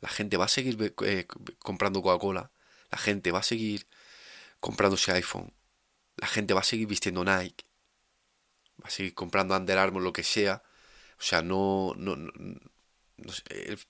la 0.00 0.08
gente 0.08 0.36
va 0.36 0.46
a 0.46 0.48
seguir 0.48 0.94
eh, 1.04 1.26
comprando 1.58 2.02
Coca-Cola, 2.02 2.50
la 2.90 2.98
gente 2.98 3.30
va 3.30 3.40
a 3.40 3.44
seguir 3.44 3.86
comprándose 4.60 5.12
iPhone, 5.12 5.52
la 6.16 6.26
gente 6.26 6.54
va 6.54 6.60
a 6.60 6.64
seguir 6.64 6.86
vistiendo 6.86 7.24
Nike, 7.24 7.65
va 8.82 8.88
a 8.88 8.90
seguir 8.90 9.14
comprando 9.14 9.56
Under 9.56 9.78
Armour, 9.78 10.02
lo 10.02 10.12
que 10.12 10.22
sea. 10.22 10.62
O 11.18 11.22
sea, 11.22 11.42
no, 11.42 11.94
no, 11.96 12.16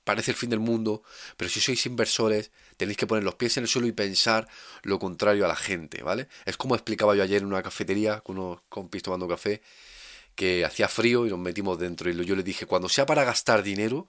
parece 0.05 0.31
el 0.31 0.37
fin 0.37 0.51
del 0.51 0.61
mundo, 0.61 1.03
pero 1.37 1.51
si 1.51 1.61
sois 1.61 1.85
inversores 1.87 2.51
tenéis 2.77 2.97
que 2.97 3.07
poner 3.07 3.25
los 3.25 3.35
pies 3.35 3.57
en 3.57 3.65
el 3.65 3.69
suelo 3.69 3.89
y 3.89 3.93
pensar 3.93 4.49
lo 4.83 4.99
contrario 4.99 5.45
a 5.45 5.49
la 5.49 5.57
gente, 5.57 6.03
¿vale? 6.03 6.29
Es 6.45 6.57
como 6.57 6.75
explicaba 6.75 7.15
yo 7.17 7.23
ayer 7.23 7.43
en 7.43 7.49
una 7.49 7.63
cafetería 7.63 8.21
con 8.21 8.39
unos 8.39 8.61
compis 8.69 9.03
tomando 9.03 9.27
café, 9.29 9.63
que 10.35 10.65
hacía 10.65 10.89
frío 10.89 11.27
y 11.27 11.31
nos 11.31 11.39
metimos 11.39 11.79
dentro 11.79 12.11
y 12.11 12.25
yo 12.25 12.37
le 12.37 12.43
dije, 12.43 12.67
cuando 12.67 12.89
sea 12.89 13.07
para 13.07 13.25
gastar 13.25 13.63
dinero, 13.63 14.07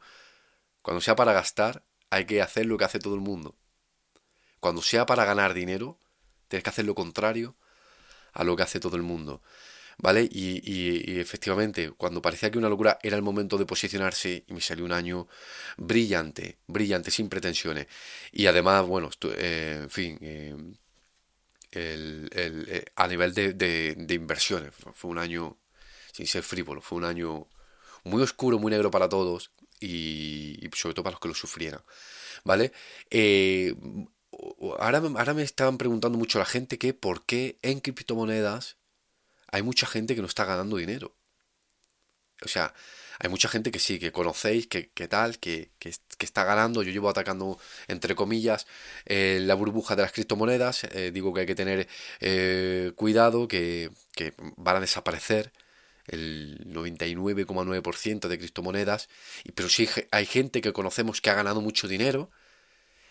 cuando 0.82 1.02
sea 1.02 1.16
para 1.16 1.34
gastar, 1.34 1.84
hay 2.10 2.26
que 2.26 2.42
hacer 2.42 2.66
lo 2.66 2.78
que 2.78 2.86
hace 2.86 3.00
todo 3.00 3.16
el 3.16 3.22
mundo. 3.22 3.56
Cuando 4.60 4.82
sea 4.82 5.06
para 5.06 5.26
ganar 5.26 5.54
dinero, 5.54 6.00
tienes 6.48 6.64
que 6.64 6.70
hacer 6.70 6.86
lo 6.86 6.96
contrario 6.96 7.56
a 8.34 8.44
lo 8.44 8.56
que 8.56 8.64
hace 8.64 8.80
todo 8.80 8.96
el 8.98 9.04
mundo. 9.04 9.42
¿Vale? 9.98 10.28
Y, 10.32 11.20
efectivamente, 11.20 11.92
cuando 11.92 12.22
parecía 12.22 12.52
que 12.52 12.58
una 12.58 12.70
locura 12.70 13.00
era 13.02 13.16
el 13.16 13.22
momento 13.24 13.58
de 13.58 13.66
posicionarse 13.66 14.46
y 14.48 14.54
me 14.54 14.62
salió 14.62 14.86
un 14.86 14.92
año 14.92 15.28
brillante, 15.78 16.58
brillante, 16.68 17.12
sin 17.12 17.30
pretensiones. 17.30 17.88
Y 18.32 18.48
además, 18.48 18.86
bueno, 18.86 19.10
eh, 19.38 19.80
en 19.84 19.90
fin, 19.90 20.18
eh, 20.22 20.56
eh, 21.72 22.86
a 22.96 23.08
nivel 23.08 23.34
de, 23.34 23.54
de, 23.54 24.14
inversiones, 24.14 24.74
fue 24.94 25.12
un 25.12 25.18
año, 25.18 25.58
sin 26.14 26.28
ser 26.28 26.44
frívolo, 26.44 26.82
fue 26.82 26.98
un 26.98 27.06
año 27.06 27.48
muy 28.04 28.22
oscuro, 28.22 28.60
muy 28.60 28.72
negro 28.72 28.92
para 28.92 29.10
todos 29.10 29.52
y, 29.80 30.70
sobre 30.74 30.96
todo 30.96 31.04
para 31.04 31.14
los 31.14 31.22
que 31.22 31.28
lo 31.30 31.34
sufrieran, 31.36 31.82
¿vale? 32.44 32.72
ahora, 34.80 35.00
ahora 35.00 35.34
me 35.34 35.44
estaban 35.44 35.78
preguntando 35.78 36.18
mucho 36.18 36.40
la 36.40 36.46
gente 36.46 36.78
que 36.78 36.94
por 36.94 37.26
qué 37.26 37.60
en 37.62 37.80
criptomonedas 37.80 38.77
hay 39.52 39.62
mucha 39.64 39.88
gente 39.88 40.16
que 40.16 40.22
no 40.22 40.28
está 40.28 40.46
ganando 40.46 40.78
dinero. 40.78 41.16
O 42.44 42.48
sea, 42.48 42.74
hay 43.20 43.30
mucha 43.30 43.50
gente 43.50 43.72
que 43.72 43.80
sí, 43.80 44.00
que 44.00 44.12
conocéis, 44.12 44.68
que, 44.68 44.84
tal, 45.08 45.40
que, 45.40 45.72
que, 45.80 45.92
está 46.20 46.44
ganando. 46.44 46.84
Yo 46.84 46.92
llevo 46.92 47.10
atacando, 47.10 47.60
entre 47.88 48.16
comillas, 48.16 48.68
eh, 49.06 49.40
la 49.42 49.56
burbuja 49.56 49.96
de 49.96 50.04
las 50.04 50.12
criptomonedas. 50.12 50.84
Eh, 50.86 51.12
digo 51.14 51.34
que 51.34 51.42
hay 51.42 51.46
que 51.48 51.56
tener 51.56 51.88
eh, 52.20 52.92
cuidado, 52.96 53.48
que, 53.48 53.92
van 54.58 54.78
a 54.78 54.80
desaparecer 54.82 55.52
el 56.08 56.60
99,9% 56.68 58.28
de 58.28 58.38
criptomonedas. 58.38 59.10
Y, 59.44 59.52
pero 59.52 59.70
sí 59.70 59.90
hay 60.12 60.26
gente 60.26 60.62
que 60.62 60.74
conocemos 60.74 61.22
que 61.22 61.30
ha 61.32 61.34
ganado 61.36 61.62
mucho 61.62 61.88
dinero. 61.88 62.30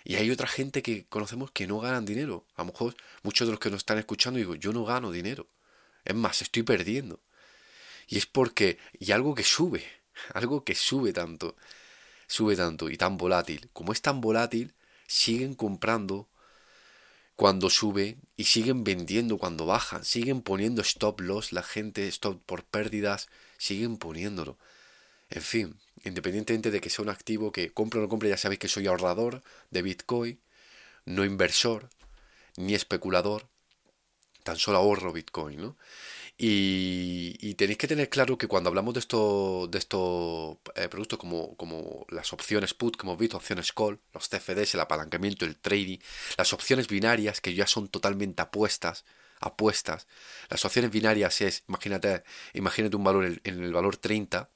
Y 0.05 0.17
hay 0.17 0.31
otra 0.31 0.47
gente 0.47 0.83
que 0.83 1.07
conocemos 1.07 1.51
que 1.51 1.67
no 1.67 1.81
ganan 1.81 2.05
dinero. 2.05 2.47
A 2.55 2.63
lo 2.63 2.67
mejor 2.67 2.97
muchos 3.23 3.49
de 3.49 3.53
los 3.53 3.61
que 3.61 3.71
nos 3.71 3.79
están 3.79 3.99
escuchando 3.99 4.39
digo, 4.39 4.55
yo 4.55 4.73
no 4.73 4.85
gano 4.85 5.11
dinero. 5.11 5.49
Es 6.07 6.15
más, 6.15 6.41
estoy 6.41 6.63
perdiendo. 6.63 7.21
Y 8.07 8.17
es 8.19 8.27
porque, 8.27 8.79
y 8.99 9.13
algo 9.13 9.35
que 9.35 9.45
sube, 9.45 9.85
algo 10.35 10.65
que 10.65 10.75
sube 10.75 11.13
tanto, 11.13 11.57
sube 12.27 12.57
tanto 12.57 12.89
y 12.89 12.97
tan 12.97 13.17
volátil. 13.19 13.69
Como 13.73 13.93
es 13.93 14.01
tan 14.01 14.21
volátil, 14.21 14.75
siguen 15.07 15.55
comprando 15.55 16.29
cuando 17.35 17.69
sube 17.69 18.17
y 18.37 18.45
siguen 18.45 18.83
vendiendo 18.85 19.37
cuando 19.37 19.67
bajan, 19.67 20.05
siguen 20.05 20.41
poniendo 20.41 20.81
stop 20.81 21.21
loss, 21.21 21.53
la 21.53 21.63
gente 21.63 22.09
stop 22.09 22.41
por 22.47 22.65
pérdidas, 22.65 23.29
siguen 23.59 23.99
poniéndolo. 23.99 24.57
En 25.29 25.43
fin, 25.43 25.77
independientemente 26.05 26.71
de 26.71 26.81
que 26.81 26.89
sea 26.89 27.03
un 27.03 27.11
activo 27.11 27.53
que 27.53 27.73
compre 27.73 27.99
o 28.01 28.03
no 28.03 28.09
compre, 28.09 28.29
ya 28.29 28.37
sabéis 28.39 28.61
que 28.61 28.69
soy 28.69 28.87
ahorrador 28.87 29.43
de 29.71 29.83
Bitcoin, 29.83 30.41
no 31.05 31.25
inversor, 31.25 31.91
ni 32.57 32.75
especulador, 32.75 33.49
tan 34.47 34.57
solo 34.57 34.79
ahorro 34.79 35.13
Bitcoin, 35.13 35.61
¿no? 35.61 35.77
Y, 36.39 37.55
tenéis 37.55 37.79
que 37.79 37.89
tener 37.89 38.09
claro 38.11 38.37
que 38.39 38.47
cuando 38.47 38.69
hablamos 38.69 38.93
de 38.95 39.01
estos 39.01 39.71
de 39.71 39.79
estos 39.79 40.59
eh, 40.75 40.89
productos 40.89 41.19
como, 41.19 41.57
como 41.57 42.07
las 42.11 42.33
opciones 42.33 42.75
put, 42.75 42.97
como 42.97 43.13
hemos 43.13 43.21
visto, 43.21 43.37
opciones 43.39 43.73
call, 43.73 43.99
los 44.13 44.29
CFDs, 44.29 44.75
el 44.75 44.81
apalancamiento, 44.81 45.45
el 45.47 45.57
trading, 45.57 45.99
las 46.37 46.53
opciones 46.53 46.89
binarias 46.89 47.41
que 47.41 47.55
ya 47.55 47.67
son 47.67 47.89
totalmente 47.89 48.43
apuestas, 48.43 49.05
apuestas. 49.41 50.07
Las 50.51 50.65
opciones 50.65 50.91
binarias 50.91 51.41
es, 51.41 51.65
imagínate, 51.69 52.23
imagínate 52.55 52.97
un 52.97 53.05
valor 53.05 53.25
en, 53.25 53.41
el 53.45 53.73
valor 53.73 53.97
30, 53.97 54.51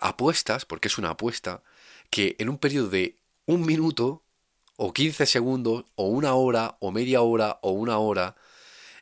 apuestas, 0.00 0.66
porque 0.66 0.88
es 0.88 0.98
una 0.98 1.10
apuesta, 1.10 1.62
que 2.10 2.36
en 2.38 2.48
un 2.50 2.58
periodo 2.58 2.88
de 2.90 3.16
un 3.46 3.64
minuto 3.66 4.22
o 4.76 4.92
15 4.92 5.26
segundos 5.26 5.86
o 5.96 6.08
una 6.08 6.34
hora 6.34 6.76
o 6.80 6.92
media 6.92 7.22
hora 7.22 7.58
o 7.62 7.72
una 7.72 7.98
hora 7.98 8.36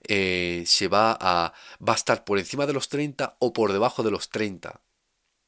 eh, 0.05 0.65
se 0.67 0.89
va 0.89 1.17
a, 1.21 1.53
va 1.87 1.93
a 1.93 1.97
estar 1.97 2.25
por 2.25 2.39
encima 2.39 2.67
de 2.67 2.73
los 2.73 2.89
30 2.89 3.37
o 3.39 3.53
por 3.53 3.73
debajo 3.73 4.03
de 4.03 4.11
los 4.11 4.31
30. 4.31 4.81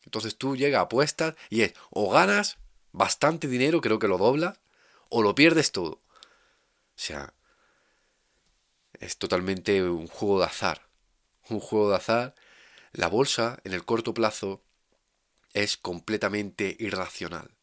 Entonces 0.04 0.36
tú 0.36 0.56
llegas, 0.56 0.82
apuestas 0.82 1.34
y 1.50 1.62
es 1.62 1.74
o 1.90 2.10
ganas 2.10 2.58
bastante 2.92 3.48
dinero, 3.48 3.80
creo 3.80 3.98
que 3.98 4.08
lo 4.08 4.18
doblas, 4.18 4.58
o 5.10 5.22
lo 5.22 5.34
pierdes 5.34 5.72
todo. 5.72 5.90
O 5.92 7.00
sea, 7.00 7.34
es 9.00 9.18
totalmente 9.18 9.82
un 9.82 10.06
juego 10.06 10.40
de 10.40 10.46
azar. 10.46 10.88
Un 11.48 11.60
juego 11.60 11.90
de 11.90 11.96
azar. 11.96 12.34
La 12.92 13.08
bolsa 13.08 13.60
en 13.64 13.72
el 13.72 13.84
corto 13.84 14.14
plazo 14.14 14.62
es 15.52 15.76
completamente 15.76 16.76
irracional. 16.78 17.56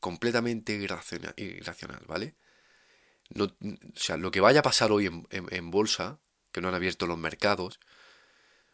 Completamente 0.00 0.74
irracional, 0.74 1.34
irracional 1.36 2.04
¿vale? 2.06 2.36
No, 3.30 3.44
o 3.44 3.98
sea, 3.98 4.16
lo 4.16 4.30
que 4.30 4.40
vaya 4.40 4.60
a 4.60 4.62
pasar 4.62 4.92
hoy 4.92 5.06
en, 5.06 5.26
en 5.30 5.70
bolsa, 5.70 6.18
que 6.52 6.60
no 6.60 6.68
han 6.68 6.74
abierto 6.74 7.06
los 7.06 7.18
mercados, 7.18 7.80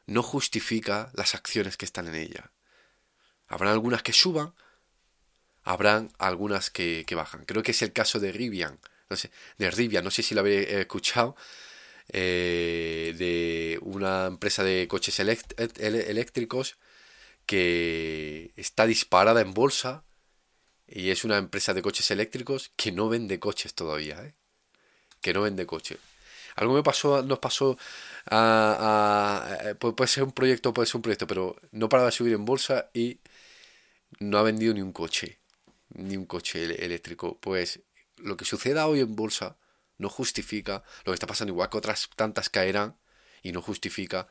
no 0.06 0.22
justifica 0.22 1.10
las 1.14 1.34
acciones 1.34 1.76
que 1.76 1.84
están 1.84 2.08
en 2.08 2.14
ella. 2.14 2.52
Habrán 3.48 3.72
algunas 3.72 4.02
que 4.02 4.12
suban, 4.12 4.54
habrán 5.62 6.12
algunas 6.18 6.70
que, 6.70 7.06
bajan. 7.14 7.44
Creo 7.44 7.62
que 7.62 7.72
es 7.72 7.82
el 7.82 7.92
caso 7.92 8.20
de 8.20 8.32
Rivian, 8.32 8.78
no 9.08 9.16
sé, 9.16 9.30
de 9.58 9.70
Rivian, 9.70 10.04
no 10.04 10.10
sé 10.10 10.22
si 10.22 10.34
lo 10.34 10.40
habéis 10.40 10.68
escuchado, 10.68 11.36
eh, 12.08 13.14
de 13.16 13.78
una 13.82 14.26
empresa 14.26 14.64
de 14.64 14.88
coches 14.88 15.20
eléctricos 15.20 16.78
que 17.46 18.52
está 18.56 18.86
disparada 18.86 19.40
en 19.40 19.54
bolsa 19.54 20.04
y 20.86 21.10
es 21.10 21.24
una 21.24 21.38
empresa 21.38 21.74
de 21.74 21.82
coches 21.82 22.10
eléctricos 22.10 22.72
que 22.76 22.92
no 22.92 23.08
vende 23.08 23.38
coches 23.38 23.74
todavía, 23.74 24.24
¿eh? 24.24 24.34
Que 25.22 25.32
no 25.32 25.42
vende 25.42 25.64
coches. 25.66 25.98
Algo 26.56 26.74
me 26.74 26.82
pasó, 26.82 27.22
nos 27.22 27.38
pasó 27.38 27.78
a, 28.30 29.74
puede 29.78 30.08
ser 30.08 30.24
un 30.24 30.32
proyecto, 30.32 30.74
puede 30.74 30.86
ser 30.86 30.96
un 30.96 31.02
proyecto, 31.02 31.26
pero 31.26 31.56
no 31.70 31.88
paraba 31.88 32.10
de 32.10 32.12
subir 32.12 32.34
en 32.34 32.44
bolsa 32.44 32.90
y 32.92 33.20
no 34.20 34.36
ha 34.38 34.42
vendido 34.42 34.74
ni 34.74 34.82
un 34.82 34.92
coche 34.92 35.38
ni 35.94 36.16
un 36.16 36.26
coche 36.26 36.84
eléctrico. 36.84 37.38
Pues 37.40 37.80
lo 38.16 38.36
que 38.36 38.44
suceda 38.44 38.86
hoy 38.86 39.00
en 39.00 39.16
bolsa 39.16 39.56
no 39.98 40.08
justifica 40.08 40.82
lo 41.04 41.12
que 41.12 41.14
está 41.14 41.26
pasando, 41.26 41.52
igual 41.52 41.70
que 41.70 41.78
otras 41.78 42.10
tantas 42.16 42.48
caerán 42.48 42.96
y 43.42 43.52
no 43.52 43.62
justifica 43.62 44.28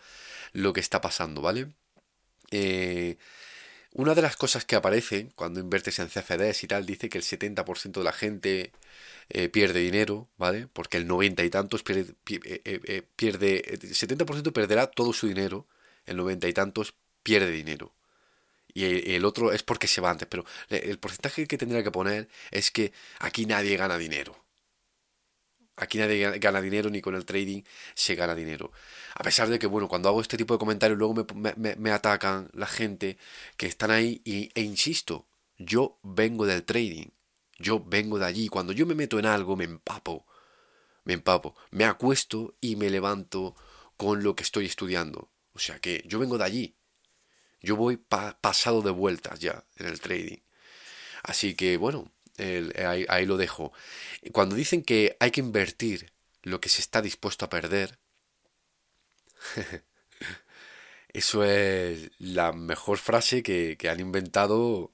lo 0.54 0.74
que 0.74 0.80
está 0.80 1.02
pasando, 1.02 1.42
¿vale? 1.42 1.74
Eh, 2.52 3.18
una 3.94 4.16
de 4.16 4.22
las 4.22 4.38
cosas 4.38 4.66
que 4.66 4.76
aparece 4.76 5.30
cuando 5.36 5.60
inviertes 5.60 6.00
en 6.00 6.08
CFDs 6.08 6.64
y 6.64 6.68
tal, 6.68 6.86
dice 6.86 7.10
que 7.10 7.18
el 7.18 7.24
70% 7.24 8.00
de 8.00 8.04
la 8.04 8.14
gente 8.14 8.72
eh, 9.30 9.50
pierde 9.50 9.80
dinero, 9.82 10.30
¿vale? 10.38 10.68
Porque 10.68 10.98
el 10.98 11.08
90 11.08 11.44
y 11.44 11.50
tantos 11.50 11.84
pierde, 11.84 12.14
eh, 12.28 13.04
pierde, 13.16 13.64
el 13.74 13.80
70% 13.82 14.54
perderá 14.54 14.88
todo 14.88 15.14
su 15.14 15.28
dinero, 15.28 15.68
el 16.06 16.18
90 16.18 16.48
y 16.48 16.54
tantos 16.54 16.96
pierde 17.24 17.52
dinero 17.52 17.94
y 18.74 19.16
el 19.16 19.26
otro 19.26 19.52
es 19.52 19.64
porque 19.64 19.88
se 19.88 20.02
va 20.02 20.12
antes. 20.12 20.28
Pero 20.30 20.46
el 20.70 21.00
porcentaje 21.00 21.48
que 21.48 21.58
tendría 21.58 21.84
que 21.84 21.92
poner 21.92 22.30
es 22.52 22.72
que 22.72 22.94
aquí 23.20 23.46
nadie 23.46 23.78
gana 23.78 23.98
dinero. 23.98 24.41
Aquí 25.82 25.98
nadie 25.98 26.38
gana 26.38 26.62
dinero 26.62 26.92
ni 26.92 27.02
con 27.02 27.16
el 27.16 27.26
trading 27.26 27.64
se 27.96 28.14
gana 28.14 28.36
dinero. 28.36 28.72
A 29.16 29.24
pesar 29.24 29.50
de 29.50 29.58
que, 29.58 29.66
bueno, 29.66 29.88
cuando 29.88 30.10
hago 30.10 30.22
este 30.22 30.38
tipo 30.38 30.54
de 30.54 30.60
comentarios 30.60 30.96
luego 31.00 31.26
me, 31.36 31.92
atacan 31.92 32.52
la 32.54 32.68
gente 32.68 33.18
que 33.58 33.66
están 33.66 33.90
ahí 33.90 34.22
y, 34.24 34.52
e 34.54 34.62
insisto, 34.62 35.26
yo 35.58 35.98
vengo 36.04 36.46
del 36.46 36.64
trading. 36.66 37.08
Yo 37.58 37.84
vengo 37.84 38.20
de 38.20 38.26
allí. 38.28 38.48
Cuando 38.48 38.74
yo 38.74 38.86
me 38.86 38.94
meto 38.94 39.18
en 39.18 39.26
algo 39.26 39.56
me 39.56 39.64
empapo. 39.64 40.28
Me 41.04 41.14
empapo. 41.14 41.56
Me 41.72 41.86
acuesto 41.86 42.54
y 42.62 42.76
me 42.76 42.92
levanto 42.92 43.56
con 43.98 44.22
lo 44.22 44.36
que 44.36 44.44
estoy 44.44 44.68
estudiando. 44.68 45.30
O 45.54 45.60
sea 45.60 45.80
que 45.80 46.04
yo 46.06 46.20
vengo 46.20 46.38
de 46.38 46.44
allí. 46.44 46.76
Yo 47.60 47.76
voy 47.76 47.98
pasado 47.98 48.84
de 48.84 48.92
vueltas 48.92 49.40
ya 49.40 49.64
en 49.78 49.88
el 49.88 50.00
trading. 50.00 50.38
Así 51.24 51.56
que 51.56 51.78
bueno, 51.78 52.12
ahí, 53.10 53.26
lo 53.26 53.38
dejo. 53.38 53.74
Cuando 54.32 54.56
dicen 54.56 54.84
que 54.84 55.18
hay 55.20 55.32
que 55.32 55.42
invertir 55.42 56.12
lo 56.44 56.60
que 56.60 56.70
se 56.70 56.82
está 56.82 57.02
dispuesto 57.02 57.46
a 57.46 57.50
perder, 57.50 58.00
eso 61.14 61.44
es 61.44 62.12
la 62.20 62.54
mejor 62.54 62.98
frase 62.98 63.44
que, 63.44 63.78
han 63.90 64.00
inventado 64.00 64.94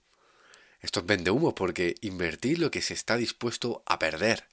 estos 0.81 1.05
vendehumos, 1.05 1.53
porque 1.53 1.95
invertir 2.01 2.59
lo 2.59 2.71
que 2.71 2.81
se 2.81 2.93
está 2.93 3.17
dispuesto 3.17 3.83
a 3.85 3.99
perder. 3.99 4.47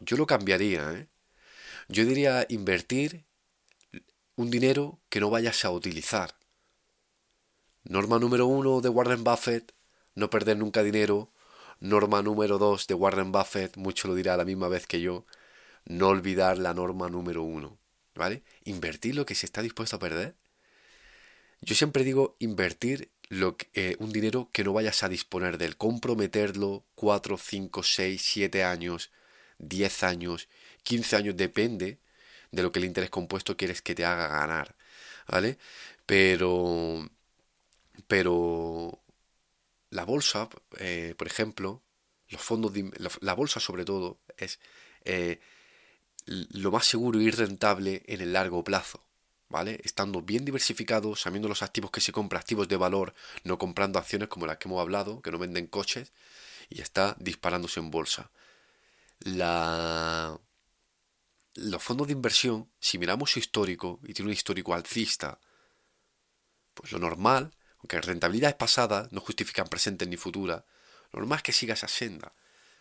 Yo 0.00 0.16
lo 0.16 0.26
cambiaría, 0.26 0.92
¿eh? 0.92 1.08
Yo 1.88 2.04
diría 2.04 2.46
invertir 2.48 3.24
un 4.36 4.50
dinero 4.50 5.00
que 5.08 5.20
no 5.20 5.30
vayas 5.30 5.64
a 5.64 5.70
utilizar. 5.70 6.34
Norma 7.84 8.18
número 8.18 8.46
uno 8.46 8.80
de 8.80 8.88
Warren 8.88 9.24
Buffett, 9.24 9.72
no 10.14 10.30
perder 10.30 10.56
nunca 10.56 10.82
dinero. 10.82 11.30
Norma 11.80 12.22
número 12.22 12.58
dos 12.58 12.86
de 12.86 12.94
Warren 12.94 13.32
Buffett, 13.32 13.76
mucho 13.76 14.08
lo 14.08 14.14
dirá 14.14 14.36
la 14.36 14.44
misma 14.44 14.68
vez 14.68 14.86
que 14.86 15.00
yo, 15.00 15.26
no 15.84 16.08
olvidar 16.08 16.58
la 16.58 16.74
norma 16.74 17.08
número 17.08 17.42
uno. 17.42 17.78
¿Vale? 18.14 18.44
Invertir 18.64 19.16
lo 19.16 19.26
que 19.26 19.34
se 19.34 19.46
está 19.46 19.60
dispuesto 19.60 19.96
a 19.96 19.98
perder. 19.98 20.36
Yo 21.60 21.74
siempre 21.74 22.04
digo 22.04 22.36
invertir 22.38 23.10
lo 23.28 23.56
eh, 23.72 23.96
un 23.98 24.12
dinero 24.12 24.50
que 24.52 24.64
no 24.64 24.72
vayas 24.72 25.02
a 25.02 25.08
disponer 25.08 25.58
de 25.58 25.66
él, 25.66 25.76
comprometerlo 25.76 26.84
4, 26.94 27.38
5, 27.38 27.82
6, 27.82 28.22
7 28.22 28.64
años, 28.64 29.10
10 29.58 30.02
años, 30.04 30.48
15 30.84 31.16
años, 31.16 31.36
depende 31.36 31.98
de 32.52 32.62
lo 32.62 32.72
que 32.72 32.80
el 32.80 32.84
interés 32.86 33.10
compuesto 33.10 33.56
quieres 33.56 33.82
que 33.82 33.94
te 33.94 34.04
haga 34.04 34.28
ganar, 34.28 34.76
¿vale? 35.28 35.58
Pero 36.06 37.08
pero 38.06 39.02
la 39.94 40.04
bolsa, 40.04 40.48
eh, 40.78 41.14
por 41.16 41.28
ejemplo, 41.28 41.82
los 42.28 42.42
fondos 42.42 42.72
la, 43.20 43.34
bolsa 43.34 43.60
sobre 43.60 43.84
todo 43.84 44.18
es 44.36 44.58
eh, 45.04 45.40
lo 46.26 46.72
más 46.72 46.86
seguro 46.86 47.20
y 47.20 47.30
rentable 47.30 48.02
en 48.06 48.20
el 48.20 48.32
largo 48.32 48.64
plazo. 48.64 49.02
¿Vale? 49.48 49.80
Estando 49.84 50.20
bien 50.20 50.44
diversificados, 50.44 51.20
sabiendo 51.20 51.48
los 51.48 51.62
activos 51.62 51.92
que 51.92 52.00
se 52.00 52.10
compra, 52.10 52.40
activos 52.40 52.66
de 52.66 52.76
valor, 52.76 53.14
no 53.44 53.56
comprando 53.56 54.00
acciones 54.00 54.28
como 54.28 54.46
las 54.46 54.56
que 54.56 54.66
hemos 54.66 54.80
hablado, 54.80 55.22
que 55.22 55.30
no 55.30 55.38
venden 55.38 55.68
coches, 55.68 56.12
y 56.68 56.80
está 56.80 57.14
disparándose 57.20 57.78
en 57.78 57.90
bolsa. 57.90 58.32
La... 59.20 60.40
Los 61.54 61.82
fondos 61.84 62.08
de 62.08 62.14
inversión, 62.14 62.68
si 62.80 62.98
miramos 62.98 63.30
su 63.30 63.38
histórico 63.38 64.00
y 64.02 64.12
tiene 64.12 64.30
un 64.30 64.32
histórico 64.32 64.74
alcista, 64.74 65.38
pues 66.72 66.90
lo 66.90 66.98
normal 66.98 67.52
aunque 67.84 68.00
rentabilidades 68.00 68.56
pasadas 68.56 69.12
no 69.12 69.20
justifican 69.20 69.68
presentes 69.68 70.08
ni 70.08 70.16
futuras, 70.16 70.62
lo 71.12 71.20
normal 71.20 71.36
es 71.36 71.42
que 71.42 71.52
siga 71.52 71.74
esa 71.74 71.86
senda. 71.86 72.32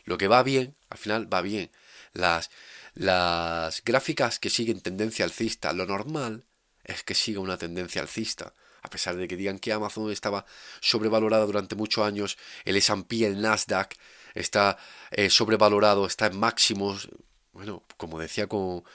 Lo 0.06 0.18
que 0.18 0.30
va 0.30 0.44
bien, 0.44 0.78
al 0.89 0.98
final 0.98 1.32
va 1.32 1.42
bien. 1.42 1.72
Las, 2.13 2.50
las 2.94 3.84
gráficas 3.84 4.39
que 4.39 4.50
siguen 4.50 4.80
tendencia 4.80 5.26
alcista, 5.26 5.74
lo 5.74 5.86
normal 5.86 6.46
es 6.86 7.04
que 7.04 7.16
siga 7.16 7.42
una 7.42 7.58
tendencia 7.58 8.02
alcista. 8.02 8.54
A 8.82 8.89
pesar 8.89 9.18
de 9.18 9.28
que 9.28 9.36
digan 9.36 9.60
que 9.60 9.74
Amazon 9.74 10.10
estaba 10.10 10.46
sobrevalorada 10.80 11.46
durante 11.46 11.76
muchos 11.76 12.06
años, 12.06 12.38
el 12.63 12.78
S&P, 12.78 13.26
el 13.26 13.42
Nasdaq 13.42 13.96
está 14.36 14.78
eh, 15.12 15.30
sobrevalorado, 15.30 16.06
está 16.06 16.28
en 16.28 16.39
máximos. 16.39 17.10
Bueno, 17.52 17.84
como 17.98 18.20
decía 18.20 18.48
con, 18.48 18.86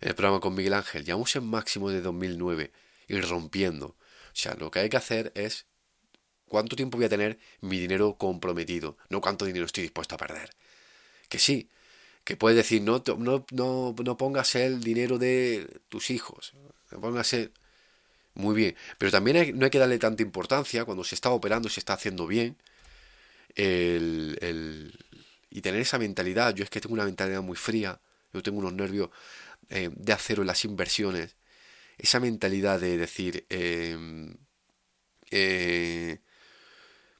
en 0.00 0.08
el 0.08 0.14
programa 0.16 0.40
con 0.40 0.56
Miguel 0.56 0.74
Ángel, 0.74 1.04
llevamos 1.04 1.36
en 1.36 1.46
máximo 1.46 1.88
de 1.90 2.00
2009, 2.00 2.72
ir 3.06 3.28
rompiendo. 3.28 3.94
O 4.32 4.36
sea, 4.36 4.54
lo 4.54 4.70
que 4.70 4.80
hay 4.80 4.88
que 4.88 4.96
hacer 4.96 5.32
es 5.34 5.66
cuánto 6.46 6.76
tiempo 6.76 6.98
voy 6.98 7.06
a 7.06 7.10
tener 7.10 7.38
mi 7.60 7.78
dinero 7.78 8.16
comprometido, 8.18 8.96
no 9.08 9.20
cuánto 9.20 9.44
dinero 9.44 9.66
estoy 9.66 9.82
dispuesto 9.82 10.14
a 10.14 10.18
perder. 10.18 10.50
Que 11.28 11.38
sí, 11.38 11.68
que 12.24 12.36
puedes 12.36 12.56
decir, 12.56 12.82
no, 12.82 13.02
no, 13.18 13.46
no, 13.50 13.94
no 13.98 14.16
pongas 14.16 14.54
el 14.54 14.82
dinero 14.82 15.18
de 15.18 15.80
tus 15.88 16.10
hijos, 16.10 16.52
no 16.90 17.00
pongas 17.00 17.32
el... 17.32 17.52
Muy 18.34 18.54
bien, 18.54 18.76
pero 18.96 19.12
también 19.12 19.58
no 19.58 19.66
hay 19.66 19.70
que 19.70 19.78
darle 19.78 19.98
tanta 19.98 20.22
importancia 20.22 20.86
cuando 20.86 21.04
se 21.04 21.14
está 21.14 21.30
operando, 21.30 21.68
se 21.68 21.80
está 21.80 21.92
haciendo 21.92 22.26
bien, 22.26 22.56
el, 23.54 24.38
el, 24.40 24.98
y 25.50 25.60
tener 25.60 25.80
esa 25.82 25.98
mentalidad. 25.98 26.54
Yo 26.54 26.64
es 26.64 26.70
que 26.70 26.80
tengo 26.80 26.94
una 26.94 27.04
mentalidad 27.04 27.42
muy 27.42 27.56
fría, 27.56 28.00
yo 28.32 28.42
tengo 28.42 28.58
unos 28.58 28.72
nervios 28.72 29.10
eh, 29.68 29.90
de 29.94 30.12
acero 30.14 30.42
en 30.42 30.48
las 30.48 30.64
inversiones 30.64 31.36
esa 32.02 32.20
mentalidad 32.20 32.80
de 32.80 32.98
decir, 32.98 33.46
em, 33.48 34.36
eh, 35.30 36.18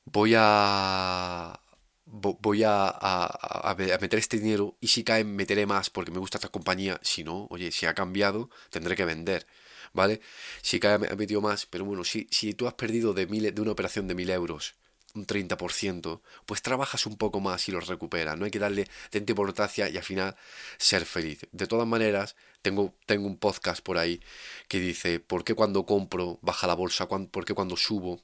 voy 0.05 0.35
a 0.37 1.59
voy 2.07 2.63
a, 2.65 3.77
meter 4.01 4.19
este 4.19 4.39
dinero 4.39 4.77
y 4.81 4.89
si 4.89 5.03
cae 5.05 5.25
meteré 5.25 5.67
más 5.67 5.89
porque 5.91 6.11
me 6.11 6.19
gusta 6.19 6.39
esta 6.39 6.51
compañía. 6.51 7.01
Si 7.03 7.25
no, 7.25 7.47
oye, 7.51 7.73
si 7.73 7.87
ha 7.87 7.95
cambiado, 7.95 8.51
tendré 8.71 8.97
que 8.97 9.05
vender. 9.05 9.47
¿vale? 9.93 10.21
Si 10.63 10.81
cada 10.81 10.97
ha 10.97 11.17
metido 11.17 11.41
más, 11.41 11.67
pero 11.67 11.85
bueno, 11.85 12.05
si, 12.05 12.29
si 12.31 12.55
tú 12.55 12.67
has 12.67 12.75
perdido 12.75 13.15
de, 13.15 13.27
mil, 13.27 13.55
de 13.55 13.61
una 13.63 13.73
operación 13.73 14.09
de 14.09 14.15
1000 14.15 14.31
euros 14.31 14.75
un 15.15 15.27
30%, 15.27 16.21
pues 16.47 16.63
trabajas 16.63 17.07
un 17.07 17.17
poco 17.17 17.41
más 17.41 17.69
y 17.69 17.73
lo 17.73 17.81
recuperas. 17.81 18.39
No 18.39 18.45
hay 18.45 18.51
que 18.51 18.59
darle 18.59 18.89
tanta 19.11 19.33
importancia 19.33 19.89
y 19.89 19.97
al 19.97 20.03
final 20.03 20.37
ser 20.79 21.05
feliz. 21.05 21.47
De 21.53 21.67
todas 21.67 21.87
maneras, 21.87 22.37
tengo, 22.63 22.95
tengo 23.07 23.27
un 23.27 23.39
podcast 23.39 23.83
por 23.83 23.99
ahí 23.99 24.21
que 24.69 24.81
dice, 24.81 25.21
¿por 25.21 25.45
qué 25.45 25.55
cuando 25.55 25.85
compro 25.87 26.39
baja 26.43 26.67
la 26.67 26.75
bolsa? 26.75 27.09
¿Por 27.09 27.45
qué 27.45 27.55
cuando 27.55 27.77
subo, 27.77 28.23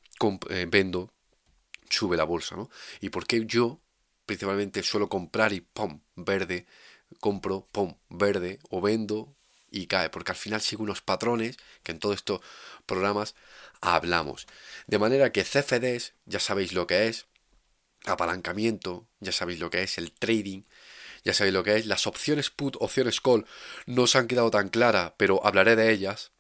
eh, 0.51 0.67
vendo, 0.69 1.13
sube 1.91 2.17
la 2.17 2.25
bolsa? 2.25 2.57
¿no? 2.57 2.71
Y 3.01 3.11
por 3.11 3.27
qué 3.27 3.45
yo 3.47 3.81
principalmente 4.27 4.83
suelo 4.83 5.09
comprar 5.09 5.53
y 5.53 5.61
¡pum! 5.63 6.01
verde, 6.15 6.67
compro, 7.21 7.67
¡pum! 7.73 7.97
verde, 8.11 8.59
o 8.71 8.81
vendo 8.81 9.35
y 9.71 9.87
cae, 9.87 10.11
porque 10.11 10.33
al 10.33 10.37
final 10.37 10.61
sigo 10.61 10.83
unos 10.83 11.03
patrones 11.03 11.57
que 11.83 11.93
en 11.93 11.99
todos 11.99 12.17
estos 12.17 12.41
programas 12.87 13.35
hablamos. 13.81 14.47
De 14.87 14.99
manera 14.99 15.33
que 15.33 15.45
CFDs, 15.45 16.15
ya 16.27 16.41
sabéis 16.41 16.73
lo 16.73 16.87
que 16.87 17.09
es, 17.09 17.27
apalancamiento, 18.07 19.09
ya 19.21 19.33
sabéis 19.33 19.61
lo 19.61 19.71
que 19.71 19.83
es 19.83 19.99
el 19.99 20.13
trading, 20.13 20.63
ya 21.25 21.35
sabéis 21.35 21.55
lo 21.55 21.65
que 21.65 21.77
es, 21.77 21.87
las 21.87 22.07
opciones 22.07 22.51
put, 22.51 22.77
opciones 22.81 23.21
call, 23.21 23.47
no 23.87 24.07
se 24.07 24.19
han 24.19 24.29
quedado 24.29 24.51
tan 24.51 24.69
claras, 24.69 25.13
pero 25.17 25.45
hablaré 25.45 25.77
de 25.77 25.91
ellas, 25.91 26.33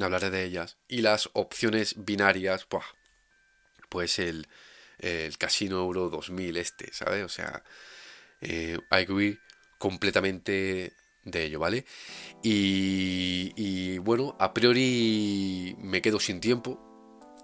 hablaré 0.00 0.30
de 0.30 0.44
ellas, 0.44 0.78
y 0.88 1.02
las 1.02 1.30
opciones 1.32 1.94
binarias, 1.96 2.66
pues 3.88 4.18
el, 4.18 4.48
el 4.98 5.36
Casino 5.38 5.78
Euro 5.80 6.08
2000 6.08 6.56
este, 6.56 6.92
¿sabes? 6.92 7.24
O 7.24 7.28
sea, 7.28 7.62
eh, 8.40 8.78
I 8.90 8.94
agree 8.94 9.38
completamente 9.78 10.92
de 11.24 11.44
ello, 11.44 11.60
¿vale? 11.60 11.84
Y, 12.42 13.98
bueno, 13.98 14.36
a 14.38 14.52
priori 14.52 15.76
me 15.80 16.02
quedo 16.02 16.18
sin 16.18 16.40
tiempo, 16.40 16.80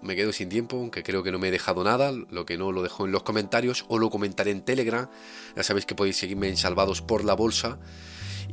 me 0.01 0.15
quedo 0.15 0.33
sin 0.33 0.49
tiempo, 0.49 0.77
aunque 0.77 1.03
creo 1.03 1.23
que 1.23 1.31
no 1.31 1.39
me 1.39 1.47
he 1.47 1.51
dejado 1.51 1.83
nada, 1.83 2.11
lo 2.11 2.45
que 2.45 2.57
no 2.57 2.71
lo 2.71 2.81
dejo 2.81 3.05
en 3.05 3.11
los 3.11 3.23
comentarios 3.23 3.85
o 3.87 3.97
lo 3.97 4.09
comentaré 4.09 4.51
en 4.51 4.63
Telegram, 4.63 5.09
ya 5.55 5.63
sabéis 5.63 5.85
que 5.85 5.95
podéis 5.95 6.17
seguirme 6.17 6.49
en 6.49 6.57
Salvados 6.57 7.01
por 7.01 7.23
la 7.23 7.33
Bolsa 7.33 7.79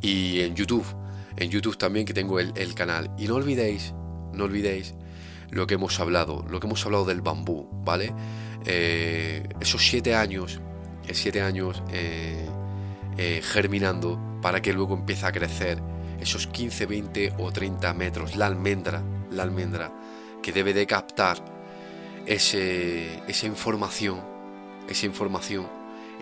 y 0.00 0.40
en 0.40 0.54
YouTube, 0.54 0.86
en 1.36 1.50
YouTube 1.50 1.76
también 1.76 2.06
que 2.06 2.14
tengo 2.14 2.38
el, 2.38 2.74
canal. 2.74 3.10
Y 3.18 3.26
no 3.26 3.36
olvidéis, 3.36 3.92
no 4.32 4.44
olvidéis 4.44 4.94
lo 5.50 5.66
que 5.66 5.74
hemos 5.74 5.98
hablado, 6.00 6.44
lo 6.48 6.60
que 6.60 6.66
hemos 6.66 6.84
hablado 6.84 7.04
del 7.04 7.20
bambú, 7.20 7.68
¿vale? 7.84 8.12
Eh, 8.64 9.44
esos 9.60 9.86
siete 9.86 10.14
años, 10.14 10.60
eh, 11.06 11.14
siete 11.14 11.40
años 11.40 11.82
eh, 11.92 13.40
germinando 13.42 14.35
para 14.46 14.62
que 14.62 14.72
luego 14.72 14.94
empiece 14.94 15.26
a 15.26 15.32
crecer 15.32 15.82
esos 16.20 16.46
15, 16.46 16.86
20 16.86 17.32
o 17.38 17.50
30 17.50 17.92
metros, 17.94 18.36
la 18.36 18.46
almendra, 18.46 19.02
la 19.28 19.42
almendra 19.42 19.90
que 20.40 20.52
debe 20.52 20.72
de 20.72 20.86
captar 20.86 21.38
ese, 22.26 23.24
esa 23.26 23.46
información, 23.48 24.20
esa 24.88 25.04
información, 25.04 25.66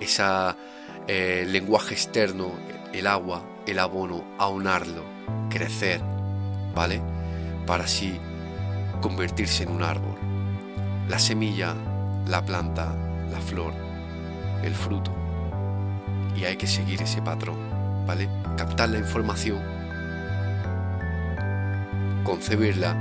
ese 0.01 0.23
eh, 1.07 1.45
lenguaje 1.47 1.93
externo, 1.93 2.53
el 2.95 3.09
agua, 3.09 3.45
el 3.67 3.79
abono, 3.79 4.25
aunarlo, 4.39 5.05
crecer, 5.51 6.01
¿vale? 6.75 7.03
Para 7.67 7.85
así 7.85 8.19
convertirse 9.03 9.65
en 9.65 9.69
un 9.69 9.83
árbol. 9.83 10.17
La 11.11 11.19
semilla, 11.19 11.75
la 12.27 12.43
planta, 12.43 12.97
la 13.31 13.41
flor, 13.43 13.75
el 14.63 14.75
fruto. 14.75 15.15
Y 16.35 16.47
hay 16.47 16.57
que 16.57 16.67
seguir 16.67 17.03
ese 17.03 17.21
patrón. 17.21 17.74
¿Vale? 18.07 18.29
Captar 18.57 18.91
la 18.91 18.99
información, 18.99 19.63
concebirla, 22.25 22.97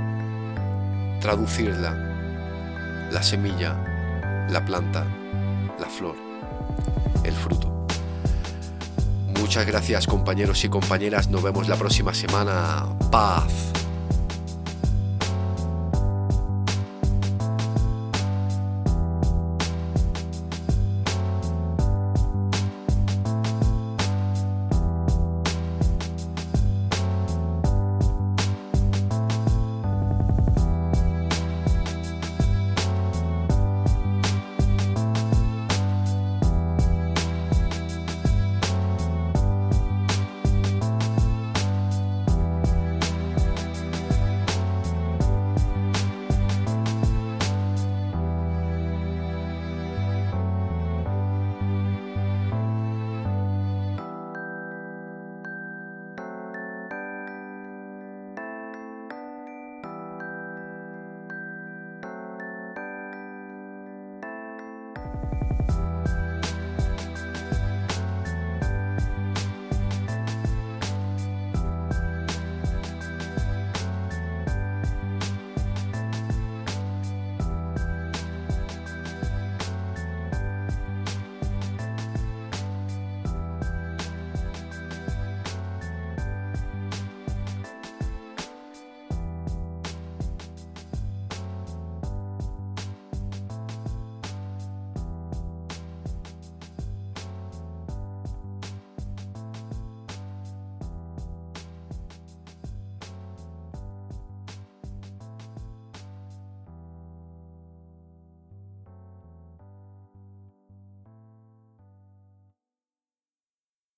traducirla, 1.20 3.08
la 3.10 3.22
semilla, 3.22 4.46
la 4.48 4.64
planta, 4.64 5.04
la 5.78 5.86
flor, 5.86 6.16
el 7.24 7.34
fruto. 7.34 7.86
Muchas 9.40 9.66
gracias 9.66 10.06
compañeros 10.06 10.64
y 10.64 10.68
compañeras, 10.68 11.28
nos 11.28 11.42
vemos 11.42 11.68
la 11.68 11.76
próxima 11.76 12.14
semana. 12.14 12.86
Paz. 13.10 13.73